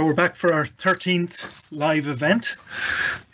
[0.00, 2.56] So we're back for our 13th live event.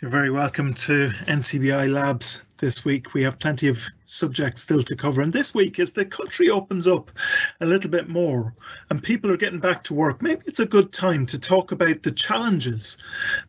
[0.01, 3.13] You're very welcome to NCBI Labs this week.
[3.13, 5.21] We have plenty of subjects still to cover.
[5.21, 7.09] And this week, as the country opens up
[7.61, 8.53] a little bit more
[8.89, 12.03] and people are getting back to work, maybe it's a good time to talk about
[12.03, 13.01] the challenges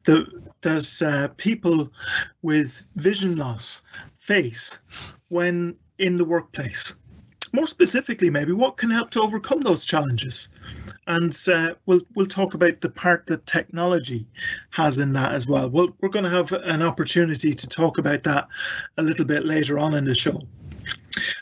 [0.05, 0.25] that,
[0.61, 1.91] that uh, people
[2.43, 3.83] with vision loss
[4.17, 4.81] face
[5.27, 7.01] when in the workplace
[7.53, 10.49] more specifically, maybe what can help to overcome those challenges,
[11.07, 14.27] and uh, we'll we'll talk about the part that technology
[14.71, 15.69] has in that as well.
[15.69, 18.49] well we're going to have an opportunity to talk about that
[18.97, 20.41] a little bit later on in the show,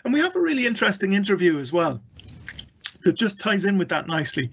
[0.04, 2.00] and we have a really interesting interview as well
[3.06, 4.50] that just ties in with that nicely.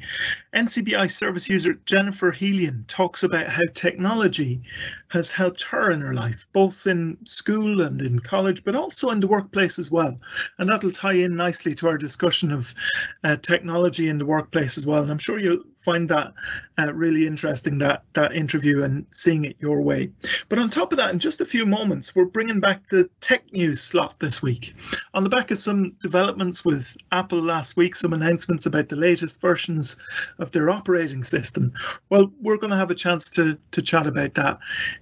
[0.55, 4.62] NCBI service user Jennifer Helian talks about how technology
[5.07, 9.20] has helped her in her life, both in school and in college, but also in
[9.20, 10.16] the workplace as well.
[10.59, 12.76] And that'll tie in nicely to our discussion of
[13.24, 15.01] uh, technology in the workplace as well.
[15.01, 16.34] And I'm sure you'll find that
[16.79, 20.09] uh, really interesting that that interview and seeing it your way.
[20.49, 23.51] But on top of that, in just a few moments, we're bringing back the tech
[23.51, 24.73] news slot this week.
[25.13, 29.41] On the back of some developments with Apple last week, some announcements about the latest
[29.41, 29.99] versions
[30.40, 31.73] of their operating system.
[32.09, 34.59] Well, we're going to have a chance to to chat about that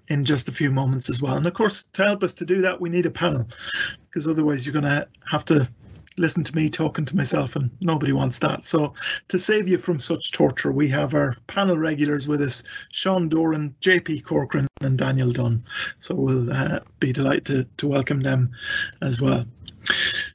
[0.07, 1.37] in just a few moments as well.
[1.37, 3.47] And of course, to help us to do that, we need a panel
[4.09, 5.69] because otherwise you're going to have to
[6.17, 8.63] listen to me talking to myself, and nobody wants that.
[8.63, 8.93] So,
[9.29, 13.75] to save you from such torture, we have our panel regulars with us Sean Doran,
[13.81, 15.61] JP Corcoran, and Daniel Dunn.
[15.99, 18.51] So, we'll uh, be delighted to, to welcome them
[19.01, 19.45] as well.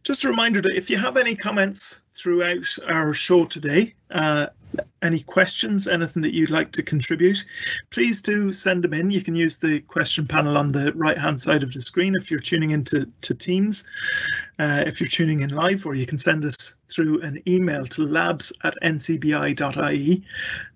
[0.02, 4.46] Just a reminder that if you have any comments throughout our show today, uh,
[5.02, 7.44] any questions, anything that you'd like to contribute,
[7.90, 9.10] please do send them in.
[9.10, 12.30] You can use the question panel on the right hand side of the screen if
[12.30, 13.86] you're tuning into to Teams,
[14.58, 18.06] uh, if you're tuning in live, or you can send us through an email to
[18.06, 20.24] labs at ncbi.ie.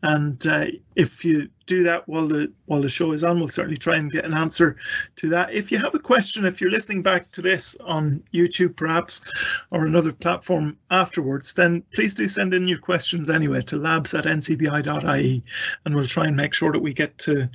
[0.03, 3.77] And uh, if you do that while the while the show is on, we'll certainly
[3.77, 4.77] try and get an answer
[5.17, 5.53] to that.
[5.53, 9.31] If you have a question, if you're listening back to this on YouTube perhaps
[9.71, 14.25] or another platform afterwards, then please do send in your questions anyway to labs at
[14.25, 15.43] ncbi.ie
[15.85, 17.49] and we'll try and make sure that we get to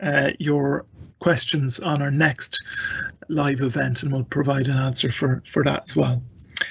[0.00, 0.84] uh, your
[1.18, 2.62] questions on our next
[3.28, 6.22] live event and we'll provide an answer for, for that as well.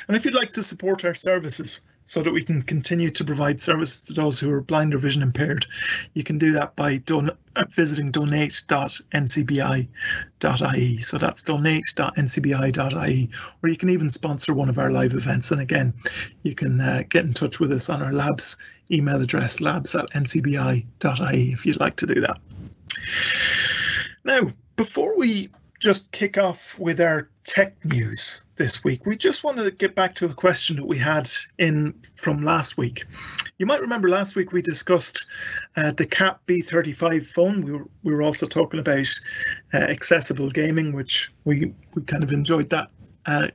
[0.07, 3.61] And if you'd like to support our services so that we can continue to provide
[3.61, 5.65] services to those who are blind or vision impaired,
[6.13, 10.97] you can do that by don- uh, visiting donate.ncbi.ie.
[10.97, 13.29] So that's donate.ncbi.ie,
[13.63, 15.51] or you can even sponsor one of our live events.
[15.51, 15.93] And again,
[16.43, 18.57] you can uh, get in touch with us on our labs
[18.91, 22.37] email address, labs at ncbi.ie, if you'd like to do that.
[24.25, 25.49] Now, before we
[25.81, 30.13] just kick off with our tech news this week, we just want to get back
[30.15, 31.27] to a question that we had
[31.57, 33.05] in from last week.
[33.57, 35.25] You might remember last week we discussed
[35.75, 37.61] uh, the Cat B35 phone.
[37.61, 39.07] We were we were also talking about
[39.73, 42.91] uh, accessible gaming, which we we kind of enjoyed that
[43.25, 43.47] uh,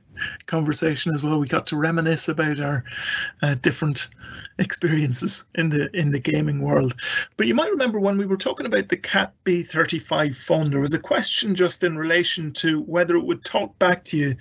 [0.45, 1.39] conversation as well.
[1.39, 2.83] We got to reminisce about our
[3.41, 4.07] uh, different
[4.59, 6.95] experiences in the in the gaming world.
[7.37, 10.93] But you might remember when we were talking about the Cat B35 phone, there was
[10.93, 14.35] a question just in relation to whether it would talk back to you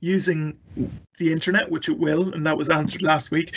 [0.00, 0.56] using
[1.18, 3.54] the internet, which it will, and that was answered last week,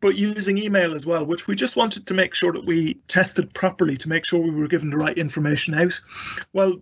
[0.00, 3.52] but using email as well, which we just wanted to make sure that we tested
[3.54, 5.98] properly to make sure we were giving the right information out.
[6.52, 6.76] Well,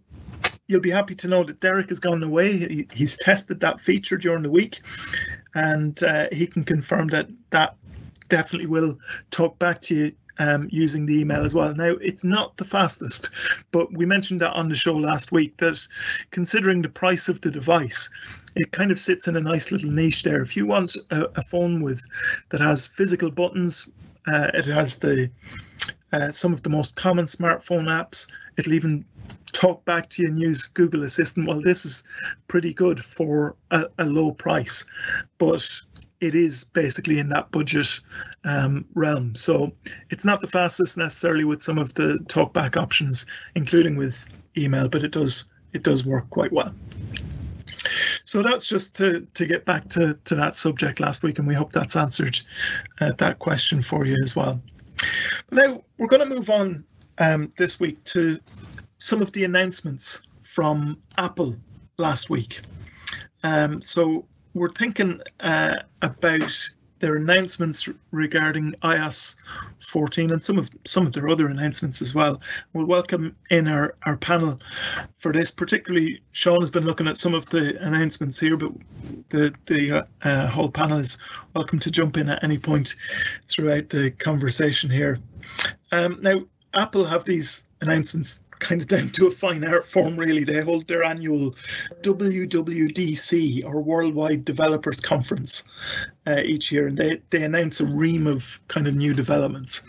[0.69, 2.57] you'll be happy to know that Derek has gone away.
[2.57, 4.81] He, he's tested that feature during the week,
[5.55, 7.75] and uh, he can confirm that that
[8.29, 8.99] definitely will
[9.31, 11.75] talk back to you um, using the email as well.
[11.75, 13.31] Now, it's not the fastest,
[13.73, 15.85] but we mentioned that on the show last week that
[16.31, 18.09] considering the price of the device,
[18.55, 20.41] it kind of sits in a nice little niche there.
[20.43, 22.07] If you want a, a phone with
[22.51, 23.89] that has physical buttons,
[24.27, 25.31] uh, it has the
[26.13, 28.31] uh, some of the most common smartphone apps.
[28.59, 29.05] It'll even
[29.53, 31.49] talk back to you and use Google Assistant.
[31.49, 32.05] Well, this is
[32.47, 34.85] pretty good for a, a low price,
[35.39, 35.81] but
[36.21, 38.01] it is basically in that budget
[38.45, 39.35] um, realm.
[39.35, 39.73] So
[40.11, 44.27] it's not the fastest necessarily with some of the talkback options, including with
[44.57, 46.75] email, but it does it does work quite well.
[48.25, 51.55] So that's just to to get back to to that subject last week, and we
[51.55, 52.41] hope that's answered
[53.01, 54.61] uh, that question for you as well.
[55.51, 56.85] Now we're going to move on
[57.19, 58.39] um, this week to
[58.99, 61.57] some of the announcements from Apple
[61.99, 62.61] last week.
[63.43, 66.69] Um, so we're thinking uh, about
[66.99, 69.37] their announcements regarding iOS
[69.81, 72.41] 14 and some of some of their other announcements as well.
[72.73, 74.61] We'll welcome in our, our panel
[75.17, 75.51] for this.
[75.51, 78.73] Particularly, Sean has been looking at some of the announcements here, but
[79.29, 81.19] the the uh, uh, whole panel is
[81.55, 82.97] welcome to jump in at any point
[83.47, 85.19] throughout the conversation here.
[85.93, 86.43] Um, now,
[86.75, 90.45] Apple have these announcements kind of down to a fine art form, really.
[90.45, 91.55] They hold their annual
[92.03, 95.69] WWDC or Worldwide Developers Conference
[96.27, 99.87] uh, each year, and they, they announce a ream of kind of new developments.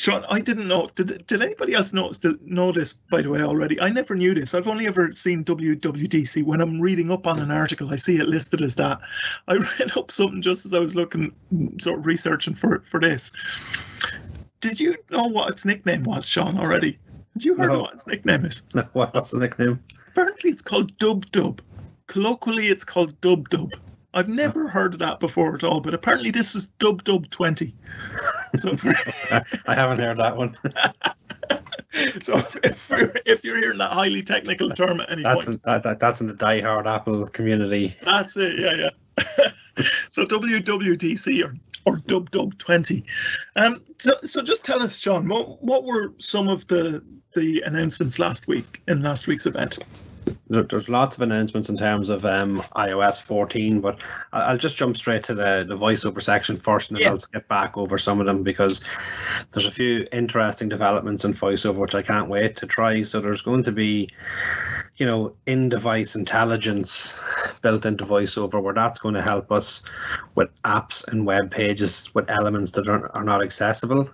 [0.00, 0.88] Sean, I didn't know.
[0.94, 3.78] Did, did anybody else notice, know this, by the way, already?
[3.82, 4.54] I never knew this.
[4.54, 6.42] I've only ever seen WWDC.
[6.42, 8.98] When I'm reading up on an article, I see it listed as that.
[9.46, 11.32] I read up something just as I was looking,
[11.78, 13.34] sort of researching for, for this.
[14.60, 16.98] Did you know what its nickname was, Sean, already?
[17.34, 17.80] Did you heard no.
[17.80, 18.62] what its nickname is?
[18.74, 19.82] No, what's the nickname?
[20.08, 21.62] Apparently, it's called Dub Dub.
[22.08, 23.72] Colloquially, it's called Dub Dub.
[24.12, 27.74] I've never heard of that before at all, but apparently this is Dub Dub 20.
[28.56, 28.76] So
[29.66, 30.58] I haven't heard that one.
[32.20, 35.60] so if you're, if you're hearing that highly technical term at any that's point, in,
[35.64, 37.96] that, that, that's in the die-hard Apple community.
[38.02, 38.58] That's it.
[38.58, 39.50] Yeah, yeah.
[40.10, 41.54] so WWDC or
[41.86, 43.04] or Dub Dub 20.
[43.56, 47.02] Um, so, so just tell us, John, what, what were some of the
[47.34, 49.78] the announcements last week in last week's event?
[50.48, 54.00] There's lots of announcements in terms of um, iOS 14, but
[54.32, 57.10] I'll just jump straight to the, the voiceover section first, and then yeah.
[57.10, 58.84] I'll skip back over some of them because
[59.52, 63.02] there's a few interesting developments in voiceover which I can't wait to try.
[63.02, 64.10] So there's going to be,
[64.96, 67.22] you know, in-device intelligence
[67.62, 69.84] built into voiceover, where that's going to help us
[70.34, 74.10] with apps and web pages with elements that are, are not accessible.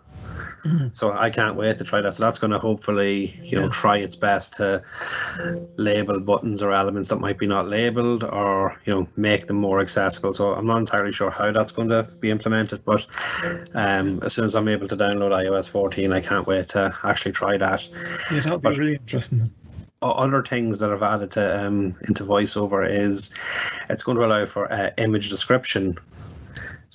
[0.66, 0.88] Mm-hmm.
[0.92, 2.14] So I can't wait to try that.
[2.14, 4.82] So that's going to hopefully, you know, try its best to
[5.76, 9.80] label buttons or elements that might be not labeled, or you know, make them more
[9.80, 10.34] accessible.
[10.34, 13.06] So I'm not entirely sure how that's going to be implemented, but
[13.74, 17.32] um, as soon as I'm able to download iOS 14, I can't wait to actually
[17.32, 17.86] try that.
[18.30, 19.50] Yeah, that'll be really interesting
[20.02, 23.34] other things that I've added to um, into VoiceOver is
[23.88, 25.98] it's going to allow for uh, image description.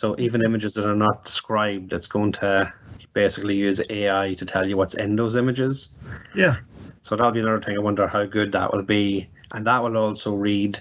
[0.01, 2.73] So even images that are not described, it's going to
[3.13, 5.89] basically use AI to tell you what's in those images.
[6.35, 6.55] Yeah.
[7.03, 7.77] So that'll be another thing.
[7.77, 10.79] I wonder how good that will be, and that will also read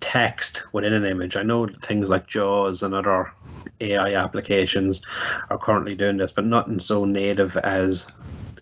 [0.00, 1.34] text within an image.
[1.34, 3.32] I know things like JAWS and other
[3.80, 5.00] AI applications
[5.48, 8.12] are currently doing this, but nothing so native as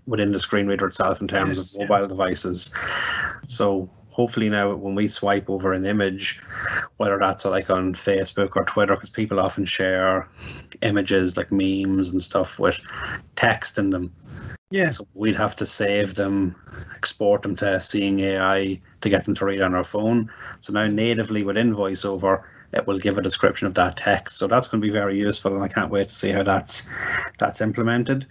[0.06, 2.06] within the screen reader itself in terms yes, of mobile yeah.
[2.06, 2.72] devices.
[3.48, 6.40] So hopefully now when we swipe over an image,
[6.98, 10.28] whether that's like on Facebook or Twitter, because people often share
[10.82, 12.78] images like memes and stuff with
[13.34, 14.14] text in them.
[14.70, 14.90] Yeah.
[14.90, 16.54] So we'd have to save them,
[16.94, 20.30] export them to Seeing AI to get them to read on our phone.
[20.60, 24.36] So now natively within VoiceOver, it will give a description of that text.
[24.36, 26.88] So that's going to be very useful, and I can't wait to see how that's
[27.38, 28.28] that's implemented.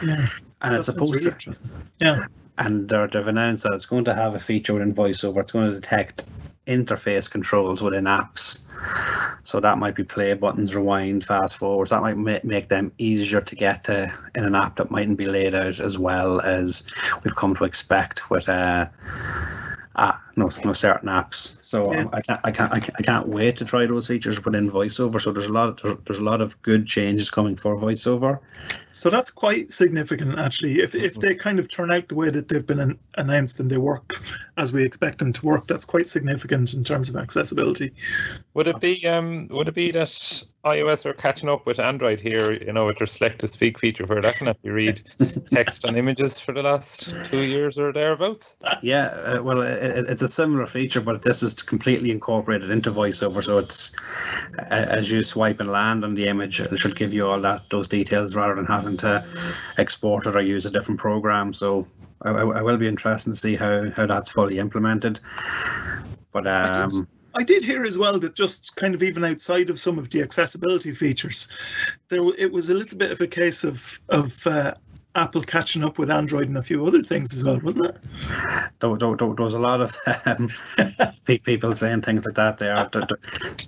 [0.00, 0.28] Yeah.
[0.62, 1.64] And it's supposed really to.
[1.98, 2.26] Yeah
[2.58, 5.40] and they've announced that it's going to have a feature within VoiceOver.
[5.40, 6.24] It's going to detect
[6.66, 8.62] interface controls within apps.
[9.44, 11.90] So that might be play buttons, rewind, fast forwards.
[11.90, 15.54] That might make them easier to get to in an app that mightn't be laid
[15.54, 16.86] out as well as
[17.22, 18.86] we've come to expect with uh,
[20.36, 21.60] no, no certain apps.
[21.62, 22.06] So yeah.
[22.12, 25.20] I can't, I can't, I can't, I can't wait to try those features within VoiceOver.
[25.20, 28.38] So there's a lot, of, there's, there's a lot of good changes coming for VoiceOver.
[28.90, 30.80] So that's quite significant, actually.
[30.80, 33.70] If if they kind of turn out the way that they've been an, announced and
[33.70, 34.20] they work
[34.56, 37.92] as we expect them to work, that's quite significant in terms of accessibility.
[38.54, 39.48] Would it be um?
[39.50, 42.52] Would it be that iOS are catching up with Android here?
[42.52, 45.02] You know, with their select to speak feature, where that can actually read
[45.50, 48.56] text on images for the last two years or thereabouts.
[48.82, 53.44] Yeah, uh, well, it, it's a similar feature, but this is completely incorporated into VoiceOver.
[53.44, 53.94] So it's
[54.70, 57.88] as you swipe and land on the image, it should give you all that those
[57.88, 59.24] details rather than having to
[59.78, 61.52] export it or use a different program.
[61.52, 61.86] So
[62.22, 65.20] I, I will be interested to see how how that's fully implemented.
[66.32, 67.06] But um.
[67.34, 70.22] I did hear as well that just kind of even outside of some of the
[70.22, 71.48] accessibility features,
[72.08, 74.74] there it was a little bit of a case of of uh,
[75.16, 78.12] Apple catching up with Android and a few other things as well, wasn't it?
[78.80, 80.50] There, there, there was a lot of um,
[81.44, 82.58] people saying things like that.
[82.58, 82.88] There,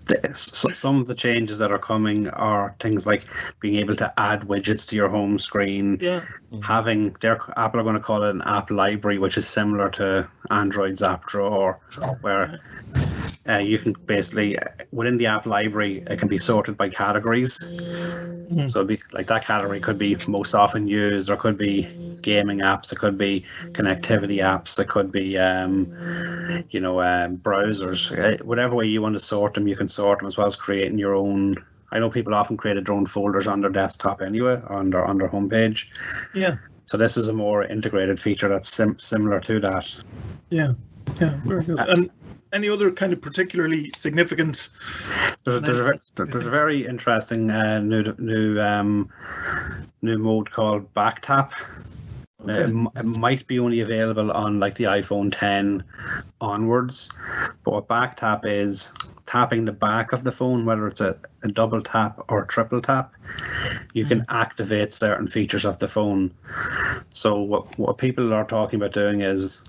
[0.07, 3.27] there, some of the changes that are coming are things like
[3.61, 5.99] being able to add widgets to your home screen.
[6.01, 6.25] Yeah.
[6.65, 10.29] Having their Apple are going to call it an app library, which is similar to
[10.51, 11.79] Android's app drawer,
[12.23, 12.59] where
[13.49, 14.59] uh, you can basically
[14.93, 17.59] within the app library it can be sorted by categories.
[18.47, 18.69] Mm-hmm.
[18.69, 21.89] so be, like that category could be most often used or could be
[22.23, 25.87] gaming apps it could be connectivity apps it could be um,
[26.71, 28.17] you know um, browsers.
[28.17, 30.57] Uh, whatever way you want to sort them you can sort them as well as
[30.57, 31.57] creating your own.
[31.93, 35.19] I know people often create their own folders on their desktop anyway on their on
[35.19, 35.87] their homepage.
[36.35, 36.57] Yeah.
[36.85, 39.93] So this is a more integrated feature that's sim- similar to that.
[40.51, 40.75] Yeah.
[41.21, 41.79] Yeah very good.
[41.81, 42.11] And
[42.57, 44.71] any other kind of particularly significant?
[45.45, 49.09] There's, a- there's, a, there's a very interesting uh, new new um,
[50.03, 51.53] new mode called back tap.
[52.49, 55.83] Uh, It, it might be only available on like the iPhone 10
[56.41, 57.13] onwards,
[57.65, 58.93] but what back tap is
[59.27, 63.13] tapping the back of the phone, whether it's a, a double tap or triple tap,
[63.95, 66.31] you can activate certain features of the phone.
[67.11, 69.63] So what what people are talking about doing is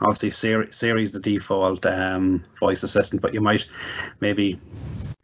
[0.00, 3.66] obviously Siri Siri's the default um, voice assistant, but you might
[4.20, 4.60] maybe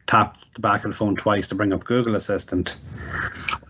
[0.07, 2.77] tap the back of the phone twice to bring up Google Assistant.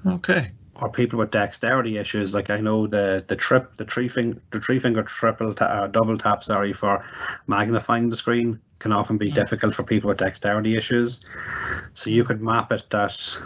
[0.06, 0.52] Okay.
[0.76, 4.60] Or people with dexterity issues, like I know the the trip, the three finger, the
[4.60, 7.04] three finger triple ta- uh, double tap, sorry, for
[7.48, 11.26] magnifying the screen can often be difficult for people with dexterity issues.
[11.96, 13.38] So you could map it that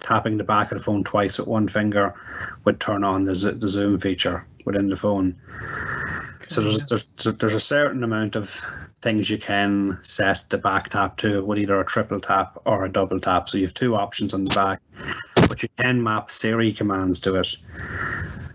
[0.00, 2.14] tapping the back of the phone twice with one finger
[2.64, 5.34] would turn on the, the zoom feature within the phone.
[6.46, 8.60] So there's, there's there's a certain amount of
[9.02, 12.92] things you can set the back tap to with either a triple tap or a
[12.92, 13.48] double tap.
[13.48, 14.80] So you have two options on the back,
[15.48, 17.56] but you can map Siri commands to it.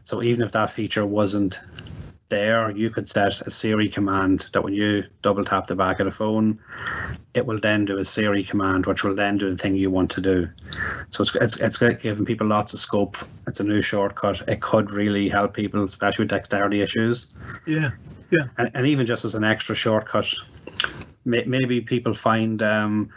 [0.06, 1.60] So even if that feature wasn't
[2.34, 6.06] there, you could set a Siri command that when you double tap the back of
[6.06, 6.58] the phone,
[7.36, 10.10] it will then do a Siri command, which will then do the thing you want
[10.12, 10.50] to do.
[11.12, 13.18] So it's it's, it's giving people lots of scope.
[13.48, 14.42] It's a new shortcut.
[14.48, 17.28] It could really help people, especially with dexterity issues
[18.32, 18.48] Yeah.
[18.58, 20.28] and, and even just as an extra shortcut
[21.26, 23.10] may, maybe people find um,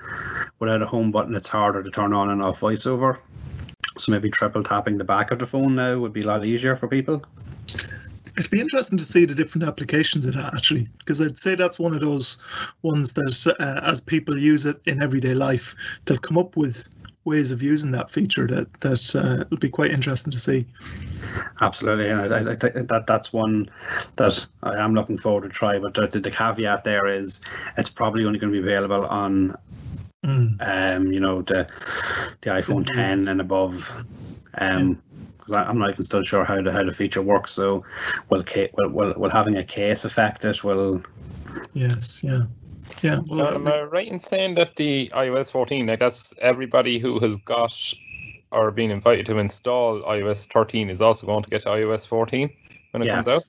[0.59, 3.19] without a home button it's harder to turn on and off voiceover
[3.97, 6.77] so maybe triple tapping the back of the phone now would be a lot easier
[6.77, 7.25] for people
[8.39, 11.79] It'd be interesting to see the different applications of that actually, because I'd say that's
[11.79, 12.39] one of those
[12.83, 15.75] ones that, uh, as people use it in everyday life,
[16.05, 16.89] they'll come up with
[17.25, 20.65] ways of using that feature that that uh, be quite interesting to see.
[21.61, 23.69] absolutely and I, I think that that's one
[24.17, 27.41] that i am looking forward to try but the, the caveat there is
[27.77, 29.57] it's probably only going to be available on
[30.25, 30.97] Mm.
[30.97, 31.69] um, you know the
[32.41, 34.05] the iphone The 10 and above
[34.59, 35.01] um
[35.47, 37.53] because I'm not even still sure how the how the feature works.
[37.53, 37.85] So,
[38.29, 40.65] will ca- will will, will having a case affect it?
[40.65, 41.03] Will
[41.73, 42.23] Yes.
[42.25, 42.45] Yeah.
[43.03, 43.21] Yeah.
[43.27, 47.37] Well, Am I right in saying that the iOS 14, like that's everybody who has
[47.39, 47.93] got
[48.53, 52.49] or been invited to install iOS 13 is also going to get to iOS 14
[52.93, 53.43] when it comes out?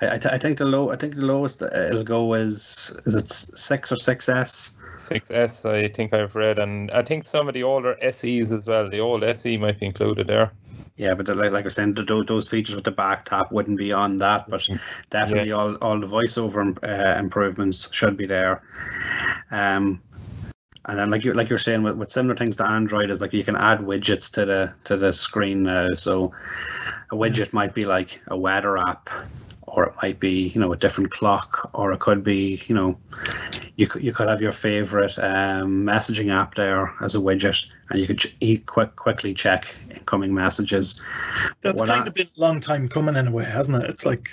[0.00, 0.90] I, I, th- I think the low.
[0.90, 4.76] I think the lowest it'll go is is it six or six S.
[4.96, 8.88] 6S, I think I've read, and I think some of the older SEs as well.
[8.88, 10.52] The old SE might be included there.
[10.96, 13.50] Yeah, but the, like like I was saying, the, those features with the back tap
[13.50, 14.68] wouldn't be on that, but
[15.10, 18.62] definitely all all the voiceover uh, improvements should be there.
[19.50, 20.00] Um,
[20.86, 23.32] and then like you like you're saying with, with similar things to Android is like
[23.32, 25.94] you can add widgets to the to the screen now.
[25.94, 26.32] So
[27.10, 29.08] a widget might be like a weather app,
[29.74, 32.96] or it might be you know a different clock, or it could be you know
[33.76, 38.00] you could you could have your favorite um, messaging app there as a widget, and
[38.00, 41.02] you could ch- e- quick quickly check incoming messages.
[41.60, 43.90] that's kind I- of been a long time coming in a way, hasn't it?
[43.90, 44.30] It's like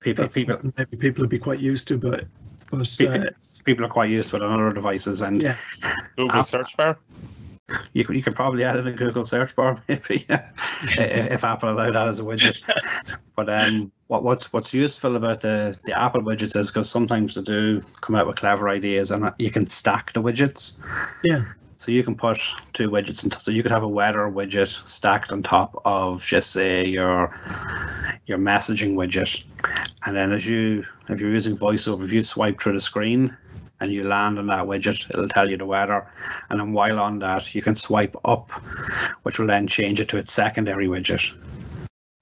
[0.00, 2.24] People people maybe people would be quite used to, but
[2.70, 5.56] but uh, People- it's people are quite used to it on other devices, and yeah.
[6.16, 6.98] Google App- search bar.
[7.92, 11.70] You you could probably add it in a Google search bar maybe if if Apple
[11.70, 12.62] allowed that as a widget.
[13.36, 17.42] But um, what what's what's useful about the the Apple widgets is because sometimes they
[17.42, 20.78] do come out with clever ideas, and you can stack the widgets.
[21.22, 21.44] Yeah.
[21.84, 22.40] So you can put
[22.72, 26.50] two widgets, in so you could have a weather widget stacked on top of just
[26.50, 27.38] say your
[28.24, 29.44] your messaging widget,
[30.06, 33.36] and then as you if you're using VoiceOver, if you swipe through the screen
[33.80, 36.10] and you land on that widget, it'll tell you the weather,
[36.48, 38.50] and then while on that, you can swipe up,
[39.24, 41.34] which will then change it to its secondary widget.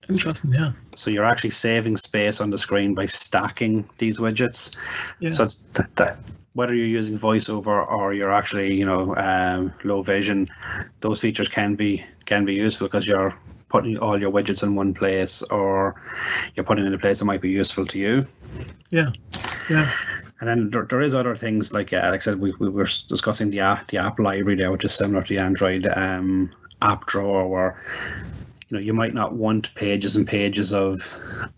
[0.08, 0.54] Interesting.
[0.54, 0.72] Yeah.
[0.96, 4.74] So you're actually saving space on the screen by stacking these widgets.
[5.20, 5.30] Yeah.
[5.30, 6.10] So th- th-
[6.54, 10.48] whether you're using voiceover or you're actually, you know, um, low vision,
[11.00, 13.34] those features can be can be useful because you're
[13.68, 16.00] putting all your widgets in one place, or
[16.54, 18.26] you're putting in a place that might be useful to you.
[18.90, 19.10] yeah.
[19.70, 19.90] Yeah.
[20.40, 22.88] And then there, there is other things like, uh, like I said, we, we were
[23.08, 26.50] discussing the app, the app library there, which is similar to the Android um,
[26.82, 27.80] app drawer, where
[28.72, 31.12] you know you might not want pages and pages of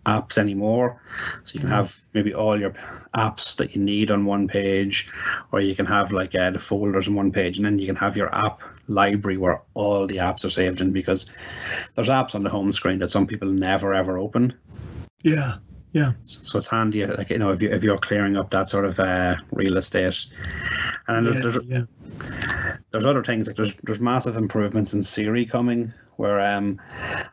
[0.05, 1.01] apps anymore.
[1.45, 1.73] So you can Mhm.
[1.73, 2.75] have maybe all your
[3.15, 5.09] apps that you need on one page,
[5.53, 7.95] or you can have like uh, the folders on one page, and then you can
[7.95, 10.91] have your app library where all the apps are saved in.
[10.91, 11.31] Because
[11.95, 14.53] there's apps on the home screen that some people never ever open.
[15.23, 15.59] Yeah.
[15.93, 16.15] Yeah.
[16.23, 18.99] So it's handy, like you know, if you if you're clearing up that sort of
[18.99, 20.27] uh, real estate,
[21.07, 21.41] and then Yeah.
[21.41, 21.85] there's yeah.
[22.91, 26.81] there's other things like there's there's massive improvements in Siri coming, where um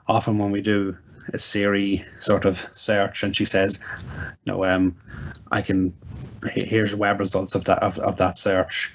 [0.07, 0.97] often when we do
[1.33, 3.79] a Siri sort of search, and she says,
[4.45, 4.95] "No, um,
[5.51, 5.93] I can."
[6.53, 8.91] Here's web results of that of, of that search.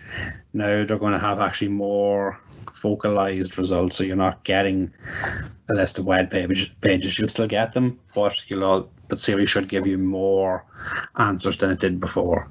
[0.53, 2.41] Now they're going to have actually more
[2.73, 4.93] focalized results, so you're not getting
[5.71, 6.69] a list of web pages.
[6.81, 10.65] Pages you'll still get them, but you'll all, but Siri should give you more
[11.17, 12.49] answers than it did before.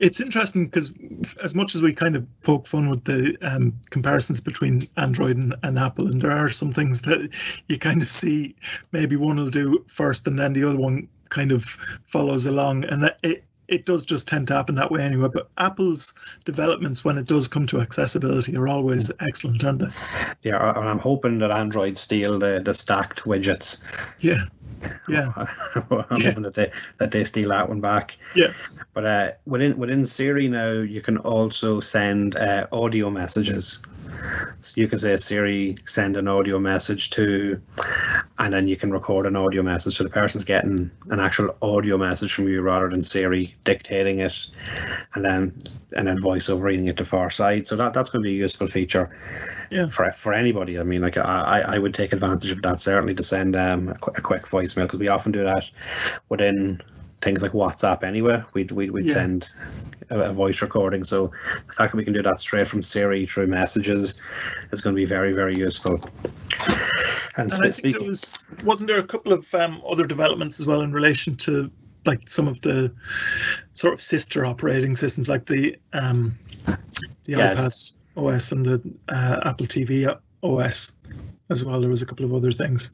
[0.00, 0.92] It's interesting because
[1.42, 5.54] as much as we kind of poke fun with the um, comparisons between Android and,
[5.62, 7.30] and, Apple, and there are some things that
[7.68, 8.54] you kind of see
[8.92, 11.64] maybe one will do first and then the other one kind of
[12.04, 15.28] follows along, and that it it does just tend to happen that way anyway.
[15.32, 19.88] But Apple's developments, when it does come to accessibility, are always excellent, aren't they?
[20.42, 23.82] Yeah, and I'm hoping that Android steal the the stacked widgets.
[24.20, 24.44] Yeah.
[25.08, 25.32] Yeah.
[26.10, 26.32] I'm yeah.
[26.32, 28.16] that they that they steal that one back.
[28.34, 28.52] Yeah.
[28.92, 33.82] But uh, within within Siri now, you can also send uh, audio messages.
[34.60, 37.60] So you can say Siri, send an audio message to,
[38.38, 39.96] and then you can record an audio message.
[39.96, 44.46] So the person's getting an actual audio message from you rather than Siri dictating it,
[45.14, 45.52] and then
[45.96, 47.66] and then voiceover reading it to far side.
[47.66, 49.16] So that that's going to be a useful feature.
[49.70, 49.88] Yeah.
[49.88, 53.22] For for anybody, I mean, like I I would take advantage of that certainly to
[53.22, 55.68] send um a, qu- a quick voicemail because we often do that
[56.28, 56.80] within
[57.22, 58.42] things like WhatsApp anyway.
[58.52, 59.14] We'd we'd, we'd yeah.
[59.14, 59.48] send
[60.10, 61.04] a, a, voice recording.
[61.04, 61.32] So
[61.66, 64.20] the fact that we can do that straight from Siri through messages
[64.70, 66.00] is going to be very very useful.
[67.36, 70.66] And, and I think there was wasn't there a couple of um, other developments as
[70.66, 71.70] well in relation to
[72.06, 72.92] like some of the
[73.72, 76.34] sort of sister operating systems like the um,
[76.66, 76.78] the
[77.26, 77.52] yeah.
[77.52, 80.94] iPad OS and the uh, Apple TV OS
[81.50, 81.80] as well.
[81.80, 82.92] There was a couple of other things.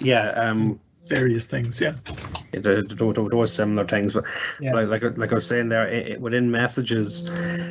[0.00, 0.78] Yeah, um,
[1.08, 1.80] various things.
[1.80, 1.94] Yeah,
[2.52, 4.24] there, there, similar things, but
[4.60, 4.74] yeah.
[4.74, 7.30] like, like, like I was saying there, it, it, within messages,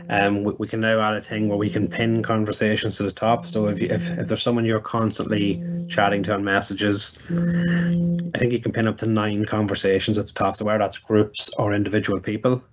[0.10, 3.12] um, we, we, can now add a thing where we can pin conversations to the
[3.12, 3.48] top.
[3.48, 8.53] So if you, if if there's someone you're constantly chatting to on messages, I think
[8.53, 10.56] you can pin up to nine conversations at the top.
[10.56, 12.63] So whether that's groups or individual people.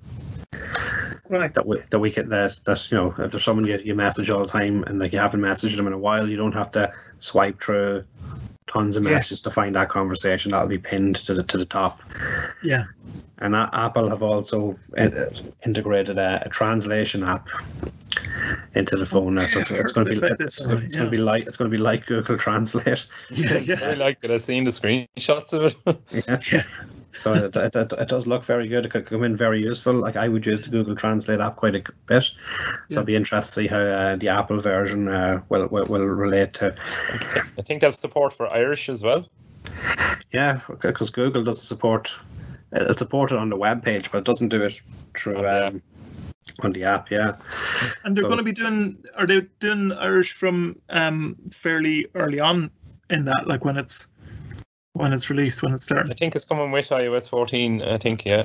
[1.28, 1.52] Right.
[1.54, 4.28] That we that we get that that you know if there's someone you, you message
[4.28, 6.71] all the time and like you haven't messaged them in a while, you don't have
[6.73, 8.04] to swipe through
[8.66, 9.42] tons of messages yes.
[9.42, 10.52] to find that conversation.
[10.52, 12.00] That'll be pinned to the to the top.
[12.62, 12.84] Yeah.
[13.38, 15.10] And Apple have also uh,
[15.66, 17.48] integrated a, a translation app
[18.74, 20.98] into the phone now, so it's, it's going to be it's, it's yeah.
[20.98, 23.06] going to be like it's going to be like Google Translate.
[23.30, 23.78] Yeah, yeah.
[23.82, 24.30] I like it.
[24.30, 26.26] I've seen the screenshots of it.
[26.28, 26.40] yeah.
[26.52, 26.62] yeah.
[27.18, 28.84] So it, it, it, it, does look very good.
[28.84, 29.94] It could come in very useful.
[29.94, 32.24] Like I would use the Google Translate app quite a bit.
[32.24, 32.32] So
[32.88, 33.00] yeah.
[33.00, 36.54] I'd be interested to see how uh, the Apple version uh, will, will, will relate
[36.54, 36.74] to.
[37.58, 39.28] I think they have support for Irish as well.
[40.32, 42.12] Yeah, because Google doesn't support.
[42.72, 44.80] It's supported on the web page, but it doesn't do it
[45.16, 45.46] through.
[45.46, 45.82] Um,
[46.62, 47.36] on the app, yeah.
[48.04, 49.02] And they're so, going to be doing.
[49.16, 52.70] Are they doing Irish from um, fairly early on
[53.10, 54.10] in that, like when it's
[54.95, 56.11] when it's released, when it's starting.
[56.11, 57.83] I think it's coming with iOS 14.
[57.83, 58.43] I think, yeah.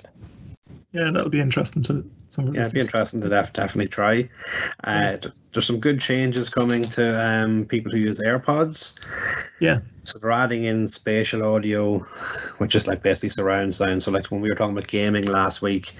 [0.91, 4.27] Yeah, that'll be interesting to some of Yeah, it'd be interesting to def- definitely try.
[4.83, 5.29] Uh, yeah.
[5.53, 8.95] There's some good changes coming to um, people who use AirPods.
[9.59, 9.79] Yeah.
[10.01, 11.99] So they're adding in spatial audio,
[12.57, 14.01] which is like basically surround sound.
[14.01, 15.93] So like when we were talking about gaming last week,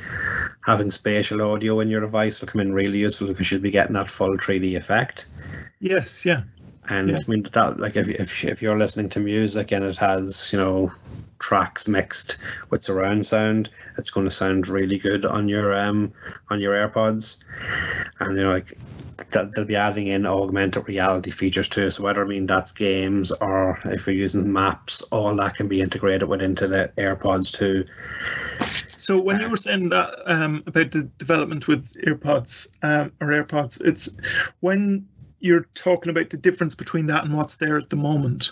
[0.66, 3.94] having spatial audio in your device will come in really useful because you'll be getting
[3.94, 5.28] that full 3D effect.
[5.80, 6.42] Yes, yeah.
[6.90, 7.18] And yeah.
[7.18, 10.60] I mean that like if, if if you're listening to music and it has you
[10.60, 10.92] know
[11.40, 12.38] tracks mixed
[12.70, 16.12] with surround sound, it's going to sound really good on your um
[16.50, 17.44] on your AirPods,
[18.20, 18.78] and you know like
[19.32, 21.92] that they'll be adding in augmented reality features too.
[21.92, 25.82] So whether I mean that's games or if you're using maps, all that can be
[25.82, 27.86] integrated with into the AirPods too.
[28.98, 33.82] So when you were saying that um, about the development with AirPods um, or AirPods,
[33.82, 34.10] it's
[34.60, 35.08] when
[35.40, 38.52] you're talking about the difference between that and what's there at the moment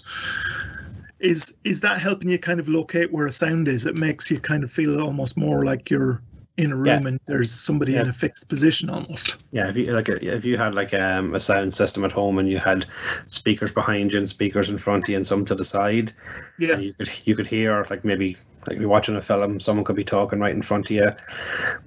[1.20, 4.40] is is that helping you kind of locate where a sound is it makes you
[4.40, 6.22] kind of feel almost more like you're
[6.58, 7.08] in a room yeah.
[7.08, 8.02] and there's somebody yeah.
[8.02, 11.40] in a fixed position almost yeah if you like if you had like um, a
[11.40, 12.86] sound system at home and you had
[13.28, 16.12] speakers behind you and speakers in front of you and some to the side
[16.58, 19.96] yeah you could you could hear like maybe like you're watching a film someone could
[19.96, 21.12] be talking right in front of you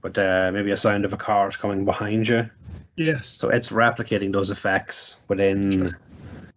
[0.01, 2.49] but uh, maybe a sound of a car is coming behind you
[3.01, 3.29] Yes.
[3.29, 5.89] So it's replicating those effects within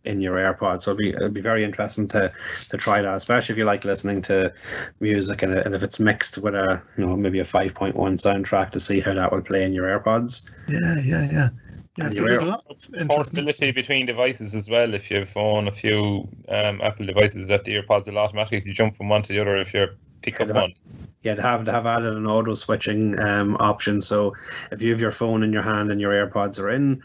[0.04, 0.82] in your AirPods.
[0.82, 2.34] So it'll be it'll be very interesting to
[2.70, 4.54] to try that, especially if you like listening to
[5.00, 8.16] music and, and if it's mixed with a you know maybe a five point one
[8.16, 10.50] soundtrack to see how that would play in your AirPods.
[10.68, 11.50] Yeah, yeah, yeah.
[11.96, 14.96] Yeah, so there's a lot of portability between devices as well.
[14.96, 19.10] If you own a few um, Apple devices, that the AirPods will automatically jump from
[19.10, 19.90] one to the other if you
[20.24, 20.74] pick up one.
[21.22, 24.02] Yeah, to have to have added an auto switching um, option.
[24.02, 24.36] So
[24.72, 27.02] if you have your phone in your hand and your AirPods are in,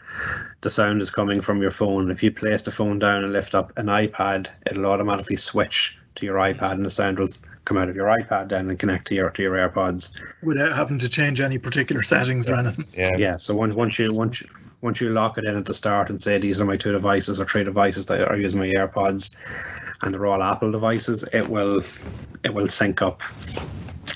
[0.61, 2.11] the sound is coming from your phone.
[2.11, 6.25] If you place the phone down and lift up an iPad, it'll automatically switch to
[6.25, 7.29] your iPad, and the sound will
[7.63, 10.19] come out of your iPad then and connect to your to your AirPods.
[10.43, 12.85] Without having to change any particular settings or anything.
[12.97, 13.15] Yeah.
[13.17, 13.37] Yeah.
[13.37, 14.49] So once once you once you,
[14.81, 17.39] once you lock it in at the start and say these are my two devices
[17.39, 19.35] or three devices that are using my AirPods,
[20.01, 21.83] and they're all Apple devices, it will
[22.43, 23.21] it will sync up.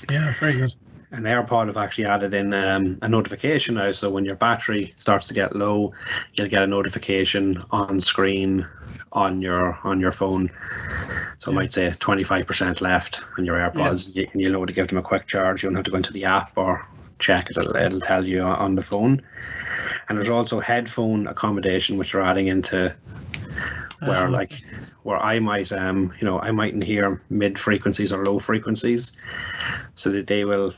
[0.08, 0.74] Yeah, very good.
[1.10, 3.92] And AirPod have actually added in um, a notification now.
[3.92, 5.92] So when your battery starts to get low,
[6.32, 8.66] you'll get a notification on screen
[9.12, 10.50] on your on your phone.
[11.38, 14.28] So it might say 25% left on your AirPods, Yes.
[14.32, 15.62] and you'll know to give them a quick charge.
[15.62, 16.84] You don't have to go into the app or
[17.18, 17.56] check it.
[17.56, 19.22] It'll, it'll tell you on the phone.
[20.08, 22.94] And there's also headphone accommodation, which they're adding into
[24.00, 24.52] where Um, like
[25.04, 29.12] where I might um you know I mightn't hear mid frequencies or low frequencies,
[29.94, 30.74] so that they will